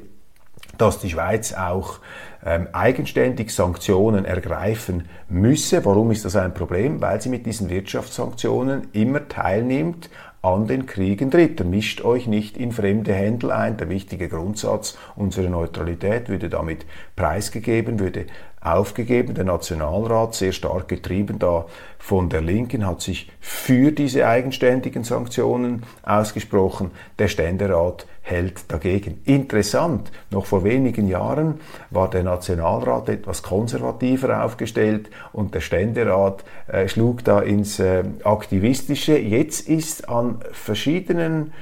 dass 0.78 0.98
die 0.98 1.10
Schweiz 1.10 1.54
auch 1.54 1.98
ähm, 2.44 2.68
eigenständig 2.72 3.52
Sanktionen 3.52 4.24
ergreifen 4.24 5.08
müsse. 5.28 5.84
Warum 5.84 6.10
ist 6.10 6.24
das 6.24 6.36
ein 6.36 6.54
Problem? 6.54 7.00
Weil 7.00 7.20
sie 7.20 7.30
mit 7.30 7.46
diesen 7.46 7.70
Wirtschaftssanktionen 7.70 8.88
immer 8.92 9.26
teilnimmt 9.28 10.10
an 10.46 10.68
den 10.68 10.86
Kriegen 10.86 11.30
Dritter. 11.30 11.64
Mischt 11.64 12.04
euch 12.04 12.28
nicht 12.28 12.56
in 12.56 12.70
fremde 12.70 13.12
Händel 13.12 13.50
ein. 13.50 13.76
Der 13.78 13.88
wichtige 13.88 14.28
Grundsatz 14.28 14.96
unserer 15.16 15.48
Neutralität 15.48 16.28
würde 16.28 16.48
damit 16.48 16.86
preisgegeben, 17.16 17.98
würde 17.98 18.26
aufgegeben. 18.60 19.34
Der 19.34 19.44
Nationalrat, 19.44 20.36
sehr 20.36 20.52
stark 20.52 20.86
getrieben 20.86 21.40
da 21.40 21.66
von 21.98 22.28
der 22.28 22.42
Linken, 22.42 22.86
hat 22.86 23.00
sich 23.00 23.32
für 23.40 23.90
diese 23.90 24.28
eigenständigen 24.28 25.02
Sanktionen 25.02 25.82
ausgesprochen. 26.04 26.92
Der 27.18 27.26
Ständerat 27.26 28.06
hält 28.26 28.72
dagegen. 28.72 29.20
Interessant, 29.24 30.10
noch 30.32 30.46
vor 30.46 30.64
wenigen 30.64 31.06
Jahren 31.06 31.60
war 31.90 32.10
der 32.10 32.24
Nationalrat 32.24 33.08
etwas 33.08 33.44
konservativer 33.44 34.44
aufgestellt 34.44 35.10
und 35.32 35.54
der 35.54 35.60
Ständerat 35.60 36.42
äh, 36.66 36.88
schlug 36.88 37.22
da 37.22 37.40
ins 37.40 37.78
äh, 37.78 38.02
Aktivistische. 38.24 39.16
Jetzt 39.16 39.68
ist 39.68 40.08
an 40.08 40.40
verschiedenen 40.50 41.52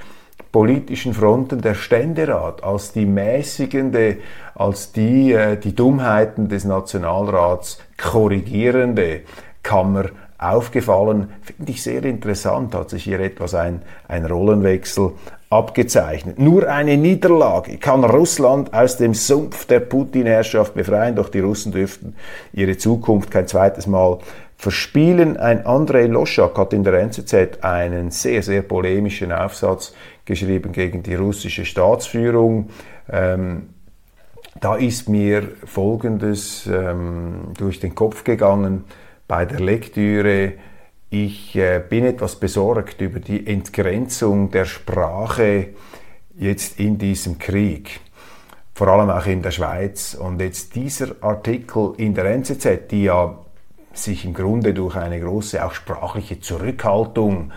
politischen 0.53 1.12
Fronten 1.12 1.61
der 1.61 1.74
Ständerat 1.74 2.64
als 2.64 2.92
die 2.92 3.05
mäßigende, 3.05 4.16
als 4.55 4.92
die 4.92 5.33
äh, 5.33 5.59
die 5.59 5.74
Dummheiten 5.74 6.48
des 6.48 6.64
Nationalrats 6.64 7.79
korrigierende 7.98 9.20
Kammer 9.62 10.07
aufgefallen. 10.38 11.31
Finde 11.42 11.72
ich 11.72 11.83
sehr 11.83 12.05
interessant, 12.05 12.74
hat 12.74 12.88
sich 12.88 13.05
hier 13.05 13.20
etwas 13.20 13.55
ein, 13.55 13.83
ein 14.09 14.24
Rollenwechsel 14.24 15.12
abgezeichnet. 15.55 16.38
Nur 16.38 16.69
eine 16.69 16.97
Niederlage 16.97 17.79
kann 17.79 18.03
Russland 18.05 18.75
aus 18.75 18.97
dem 18.97 19.14
Sumpf 19.14 19.67
der 19.67 19.81
Putin-Herrschaft 19.81 20.75
befreien, 20.75 21.14
doch 21.14 21.29
die 21.29 21.38
Russen 21.40 21.71
dürften 21.71 22.17
ihre 22.53 22.77
Zukunft 22.77 23.31
kein 23.31 23.47
zweites 23.47 23.87
Mal 23.87 24.19
verspielen. 24.57 25.37
Ein 25.37 25.64
Andrei 25.64 26.07
Loschak 26.07 26.59
hat 26.59 26.73
in 26.73 26.83
der 26.83 26.95
NZZ 26.95 27.62
einen 27.62 28.11
sehr, 28.11 28.43
sehr 28.43 28.62
polemischen 28.62 29.31
Aufsatz 29.31 29.95
geschrieben 30.25 30.73
gegen 30.73 31.05
die 31.05 31.14
russische 31.14 31.64
Staatsführung. 31.64 32.71
Ähm, 33.09 33.69
da 34.61 34.75
ist 34.75 35.09
mir 35.09 35.49
Folgendes 35.64 36.67
ähm, 36.67 37.53
durch 37.57 37.79
den 37.79 37.95
Kopf 37.95 38.25
gegangen 38.25 38.85
bei 39.29 39.45
der 39.45 39.61
Lektüre. 39.61 40.55
Ich 41.16 41.55
äh, 41.55 41.81
bin 41.88 42.05
etwas 42.05 42.35
besorgt 42.35 43.00
über 43.00 43.20
die 43.20 43.46
Entgrenzung 43.46 44.50
der 44.50 44.64
Sprache 44.64 45.68
jetzt 46.37 46.81
in 46.81 46.98
diesem 46.98 47.38
Krieg, 47.38 48.00
vor 48.74 48.88
allem 48.88 49.11
auch 49.11 49.24
in 49.27 49.40
der 49.40 49.53
Schweiz. 49.53 50.14
Und 50.14 50.40
jetzt 50.40 50.74
dieser 50.74 51.14
Artikel 51.20 51.92
in 51.98 52.14
der 52.14 52.24
NZZ, 52.24 52.90
die 52.90 53.05
ja 53.05 53.38
sich 53.92 54.24
im 54.24 54.35
Grunde 54.35 54.74
durch 54.74 54.96
eine 54.96 55.20
große 55.20 55.64
auch 55.64 55.74
sprachliche 55.74 56.40
Zurückhaltung, 56.40 57.53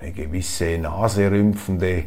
eine 0.00 0.12
gewisse 0.12 0.78
naserümpfende 0.78 2.04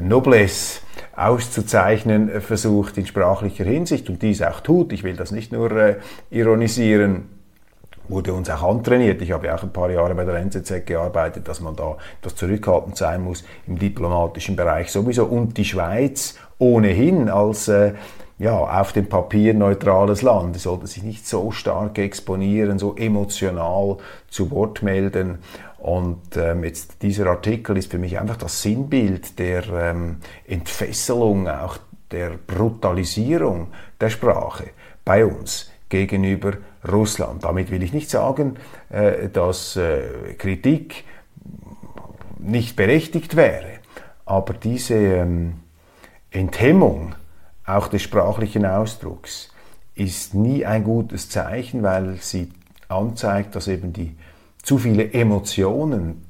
Noblesse 0.00 0.82
auszuzeichnen 1.16 2.40
versucht 2.40 2.98
in 2.98 3.06
sprachlicher 3.06 3.64
Hinsicht 3.64 4.08
und 4.08 4.22
dies 4.22 4.42
auch 4.42 4.60
tut. 4.60 4.92
Ich 4.92 5.02
will 5.02 5.16
das 5.16 5.32
nicht 5.32 5.50
nur 5.50 5.72
äh, 5.72 5.96
ironisieren 6.30 7.35
wurde 8.08 8.32
uns 8.32 8.50
auch 8.50 8.62
antrainiert. 8.62 9.22
Ich 9.22 9.32
habe 9.32 9.46
ja 9.46 9.56
auch 9.56 9.62
ein 9.62 9.72
paar 9.72 9.90
Jahre 9.90 10.14
bei 10.14 10.24
der 10.24 10.36
NZZ 10.36 10.86
gearbeitet, 10.86 11.48
dass 11.48 11.60
man 11.60 11.76
da 11.76 11.96
etwas 12.20 12.36
zurückhaltend 12.36 12.96
sein 12.96 13.22
muss 13.22 13.44
im 13.66 13.78
diplomatischen 13.78 14.56
Bereich 14.56 14.90
sowieso. 14.90 15.24
Und 15.24 15.56
die 15.56 15.64
Schweiz 15.64 16.36
ohnehin 16.58 17.28
als 17.28 17.68
äh, 17.68 17.92
ja, 18.38 18.56
auf 18.56 18.92
dem 18.92 19.08
Papier 19.08 19.54
neutrales 19.54 20.22
Land. 20.22 20.58
sollte 20.58 20.86
sich 20.86 21.02
nicht 21.02 21.26
so 21.26 21.50
stark 21.50 21.98
exponieren, 21.98 22.78
so 22.78 22.94
emotional 22.96 23.96
zu 24.28 24.50
Wort 24.50 24.82
melden. 24.82 25.38
Und 25.78 26.36
ähm, 26.36 26.64
jetzt 26.64 27.02
dieser 27.02 27.26
Artikel 27.26 27.76
ist 27.76 27.90
für 27.90 27.98
mich 27.98 28.18
einfach 28.18 28.36
das 28.36 28.62
Sinnbild 28.62 29.38
der 29.38 29.64
ähm, 29.72 30.16
Entfesselung 30.46 31.48
auch 31.48 31.78
der 32.10 32.32
Brutalisierung 32.46 33.68
der 34.00 34.10
Sprache 34.10 34.64
bei 35.04 35.24
uns 35.24 35.70
gegenüber 35.88 36.52
Russland. 36.90 37.44
Damit 37.44 37.70
will 37.70 37.82
ich 37.82 37.92
nicht 37.92 38.10
sagen, 38.10 38.56
äh, 38.90 39.28
dass 39.28 39.76
äh, 39.76 40.34
Kritik 40.38 41.04
nicht 42.38 42.76
berechtigt 42.76 43.36
wäre, 43.36 43.80
aber 44.24 44.54
diese 44.54 44.94
ähm, 44.94 45.54
Enthemmung 46.30 47.14
auch 47.64 47.88
des 47.88 48.02
sprachlichen 48.02 48.64
Ausdrucks 48.64 49.50
ist 49.94 50.34
nie 50.34 50.64
ein 50.64 50.84
gutes 50.84 51.28
Zeichen, 51.30 51.82
weil 51.82 52.16
sie 52.16 52.52
anzeigt, 52.88 53.56
dass 53.56 53.66
eben 53.66 53.92
die 53.92 54.14
zu 54.62 54.78
viele 54.78 55.12
Emotionen 55.12 56.26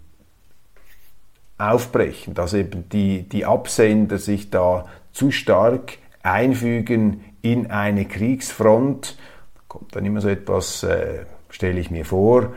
aufbrechen, 1.59 2.35
dass 2.35 2.53
eben 2.53 2.89
die, 2.91 3.23
die 3.23 3.45
Absender 3.45 4.19
sich 4.19 4.51
da 4.51 4.87
zu 5.13 5.31
stark 5.31 5.99
einfügen 6.23 7.25
in 7.43 7.71
eine 7.71 8.05
Kriegsfront. 8.05 9.17
Kommt 9.77 9.95
dann 9.95 10.07
immer 10.07 10.23
so 10.23 10.31
etwas, 10.31 10.85
äh, 10.85 11.27
stelle 11.51 11.79
ich 11.79 11.91
mir 11.91 12.07
vor, 12.07 12.55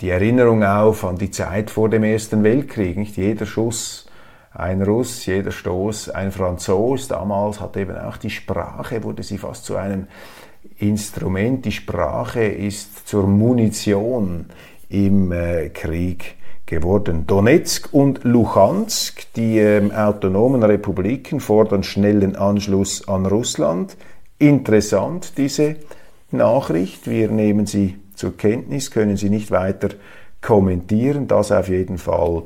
die 0.00 0.10
Erinnerung 0.10 0.62
auf 0.62 1.04
an 1.04 1.16
die 1.16 1.32
Zeit 1.32 1.68
vor 1.68 1.88
dem 1.88 2.04
Ersten 2.04 2.44
Weltkrieg. 2.44 2.96
Nicht 2.96 3.16
jeder 3.16 3.44
Schuss 3.44 4.06
ein 4.52 4.80
Russ, 4.80 5.26
jeder 5.26 5.50
Stoß 5.50 6.10
ein 6.10 6.30
Franzos. 6.30 7.08
Damals 7.08 7.60
hat 7.60 7.76
eben 7.76 7.98
auch 7.98 8.18
die 8.18 8.30
Sprache, 8.30 9.02
wurde 9.02 9.24
sie 9.24 9.36
fast 9.36 9.64
zu 9.64 9.74
einem 9.74 10.06
Instrument. 10.78 11.64
Die 11.64 11.72
Sprache 11.72 12.44
ist 12.44 13.08
zur 13.08 13.26
Munition 13.26 14.46
im 14.90 15.32
äh, 15.32 15.70
Krieg 15.70 16.36
geworden. 16.66 17.26
Donetsk 17.26 17.92
und 17.92 18.22
Luhansk, 18.22 19.24
die 19.34 19.58
äh, 19.58 19.92
autonomen 19.92 20.62
Republiken, 20.62 21.40
fordern 21.40 21.82
schnellen 21.82 22.36
Anschluss 22.36 23.08
an 23.08 23.26
Russland. 23.26 23.96
Interessant, 24.38 25.36
diese 25.36 25.74
Nachricht. 26.32 27.08
Wir 27.08 27.28
nehmen 27.28 27.66
sie 27.66 27.96
zur 28.14 28.36
Kenntnis, 28.36 28.90
können 28.90 29.16
sie 29.16 29.30
nicht 29.30 29.50
weiter 29.50 29.90
kommentieren. 30.40 31.28
Das 31.28 31.52
auf 31.52 31.68
jeden 31.68 31.98
Fall 31.98 32.42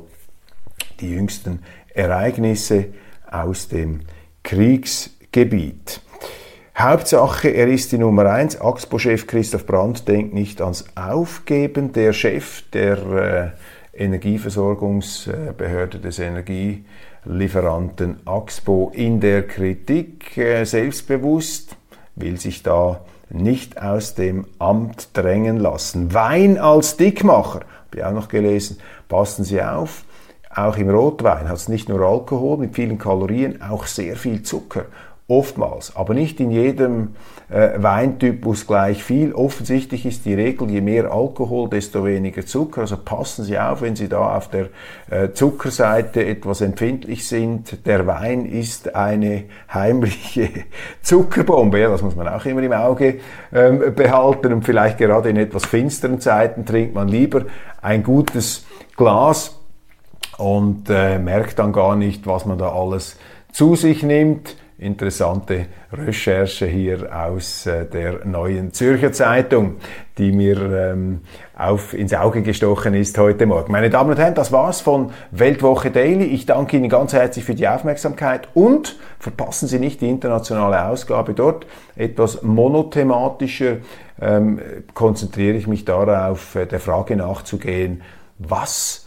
die 0.99 1.11
jüngsten 1.11 1.59
Ereignisse 1.93 2.87
aus 3.29 3.67
dem 3.67 4.01
Kriegsgebiet. 4.43 6.01
Hauptsache, 6.77 7.49
er 7.49 7.67
ist 7.67 7.93
die 7.93 7.97
Nummer 7.97 8.25
eins. 8.25 8.59
Axpo-Chef 8.59 9.27
Christoph 9.27 9.65
Brandt 9.65 10.09
denkt 10.09 10.33
nicht 10.33 10.61
ans 10.61 10.85
Aufgeben. 10.95 11.93
Der 11.93 12.11
Chef 12.11 12.63
der 12.71 13.53
äh, 13.95 14.03
Energieversorgungsbehörde 14.03 15.99
des 15.99 16.19
Energielieferanten 16.19 18.17
Axpo 18.25 18.91
in 18.93 19.21
der 19.21 19.47
Kritik, 19.47 20.37
äh, 20.37 20.65
selbstbewusst, 20.65 21.77
will 22.15 22.37
sich 22.39 22.61
da 22.61 23.05
nicht 23.29 23.81
aus 23.81 24.15
dem 24.15 24.45
Amt 24.59 25.09
drängen 25.13 25.57
lassen. 25.57 26.13
Wein 26.13 26.57
als 26.57 26.97
Dickmacher, 26.97 27.61
habe 27.61 27.97
ich 27.97 28.03
auch 28.03 28.11
noch 28.11 28.27
gelesen. 28.27 28.77
Passen 29.07 29.43
Sie 29.43 29.61
auf, 29.61 30.03
auch 30.55 30.77
im 30.77 30.89
Rotwein 30.89 31.49
hat 31.49 31.57
es 31.57 31.67
nicht 31.67 31.89
nur 31.89 31.99
Alkohol 32.01 32.57
mit 32.57 32.75
vielen 32.75 32.97
Kalorien, 32.97 33.61
auch 33.61 33.85
sehr 33.85 34.15
viel 34.15 34.41
Zucker. 34.43 34.85
Oftmals, 35.27 35.95
aber 35.95 36.13
nicht 36.13 36.39
in 36.39 36.51
jedem 36.51 37.15
äh, 37.49 37.81
Weintypus 37.81 38.67
gleich 38.67 39.03
viel. 39.03 39.33
Offensichtlich 39.33 40.05
ist 40.05 40.23
die 40.25 40.35
Regel, 40.35 40.69
je 40.69 40.81
mehr 40.81 41.11
Alkohol, 41.11 41.67
desto 41.67 42.05
weniger 42.05 42.45
Zucker. 42.45 42.81
Also 42.81 42.97
passen 42.97 43.43
Sie 43.43 43.57
auf, 43.57 43.81
wenn 43.81 43.95
Sie 43.95 44.07
da 44.07 44.37
auf 44.37 44.51
der 44.51 44.69
äh, 45.09 45.31
Zuckerseite 45.31 46.23
etwas 46.23 46.61
empfindlich 46.61 47.27
sind. 47.27 47.87
Der 47.87 48.05
Wein 48.05 48.45
ist 48.45 48.93
eine 48.93 49.45
heimliche 49.73 50.49
Zuckerbombe. 51.01 51.79
Ja, 51.79 51.89
das 51.89 52.03
muss 52.03 52.15
man 52.15 52.27
auch 52.27 52.45
immer 52.45 52.61
im 52.61 52.73
Auge 52.73 53.19
ähm, 53.51 53.95
behalten. 53.95 54.53
Und 54.53 54.61
vielleicht 54.61 54.99
gerade 54.99 55.29
in 55.29 55.37
etwas 55.37 55.65
finsteren 55.65 56.19
Zeiten 56.19 56.67
trinkt 56.67 56.93
man 56.93 57.07
lieber 57.07 57.45
ein 57.81 58.03
gutes 58.03 58.67
Glas 58.95 59.59
und 60.37 60.87
äh, 60.87 61.17
merkt 61.17 61.57
dann 61.57 61.73
gar 61.73 61.95
nicht, 61.95 62.27
was 62.27 62.45
man 62.45 62.59
da 62.59 62.71
alles 62.71 63.17
zu 63.51 63.75
sich 63.75 64.03
nimmt. 64.03 64.55
Interessante 64.77 65.67
Recherche 65.93 66.65
hier 66.65 67.07
aus 67.15 67.65
äh, 67.65 67.85
der 67.85 68.25
neuen 68.25 68.73
Zürcher 68.73 69.13
Zeitung, 69.13 69.77
die 70.17 70.33
mir 70.33 70.91
ähm, 70.91 71.21
auf, 71.57 71.93
ins 71.93 72.13
Auge 72.13 72.41
gestochen 72.41 72.93
ist 72.93 73.17
heute 73.17 73.45
Morgen. 73.45 73.71
Meine 73.71 73.89
Damen 73.89 74.09
und 74.09 74.19
Herren, 74.19 74.35
das 74.35 74.51
war's 74.51 74.81
von 74.81 75.13
Weltwoche 75.31 75.91
Daily. 75.91 76.25
Ich 76.25 76.45
danke 76.45 76.75
Ihnen 76.75 76.89
ganz 76.89 77.13
herzlich 77.13 77.45
für 77.45 77.55
die 77.55 77.69
Aufmerksamkeit 77.69 78.49
und 78.53 78.97
verpassen 79.17 79.69
Sie 79.69 79.79
nicht 79.79 80.01
die 80.01 80.09
internationale 80.09 80.85
Ausgabe 80.89 81.33
dort. 81.33 81.65
Etwas 81.95 82.43
monothematischer 82.43 83.77
ähm, 84.19 84.59
konzentriere 84.93 85.55
ich 85.55 85.67
mich 85.67 85.85
darauf, 85.85 86.55
äh, 86.55 86.65
der 86.65 86.81
Frage 86.81 87.15
nachzugehen, 87.15 88.01
was 88.39 89.04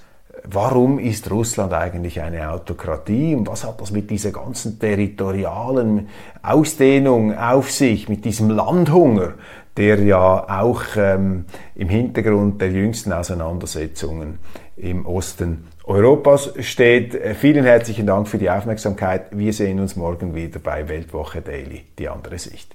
warum 0.51 0.99
ist 0.99 1.31
Russland 1.31 1.73
eigentlich 1.73 2.21
eine 2.21 2.51
Autokratie 2.51 3.35
und 3.35 3.47
was 3.49 3.65
hat 3.65 3.81
das 3.81 3.91
mit 3.91 4.11
dieser 4.11 4.33
ganzen 4.33 4.79
territorialen 4.79 6.09
Ausdehnung 6.43 7.37
auf 7.37 7.71
sich, 7.71 8.09
mit 8.09 8.25
diesem 8.25 8.51
Landhunger, 8.51 9.35
der 9.77 10.03
ja 10.03 10.61
auch 10.61 10.83
ähm, 10.97 11.45
im 11.75 11.89
Hintergrund 11.89 12.61
der 12.61 12.71
jüngsten 12.71 13.13
Auseinandersetzungen 13.13 14.39
im 14.77 15.07
Osten 15.07 15.69
Europas 15.85 16.53
steht. 16.61 17.19
Vielen 17.37 17.65
herzlichen 17.65 18.07
Dank 18.07 18.29
für 18.29 18.39
die 18.39 18.51
Aufmerksamkeit. 18.51 19.27
Wir 19.31 19.53
sehen 19.53 19.81
uns 19.81 19.97
morgen 19.97 20.35
wieder 20.35 20.59
bei 20.59 20.89
Weltwoche 20.89 21.43
Daily, 21.43 21.85
die 21.99 22.09
andere 22.09 22.39
Sicht. 22.39 22.75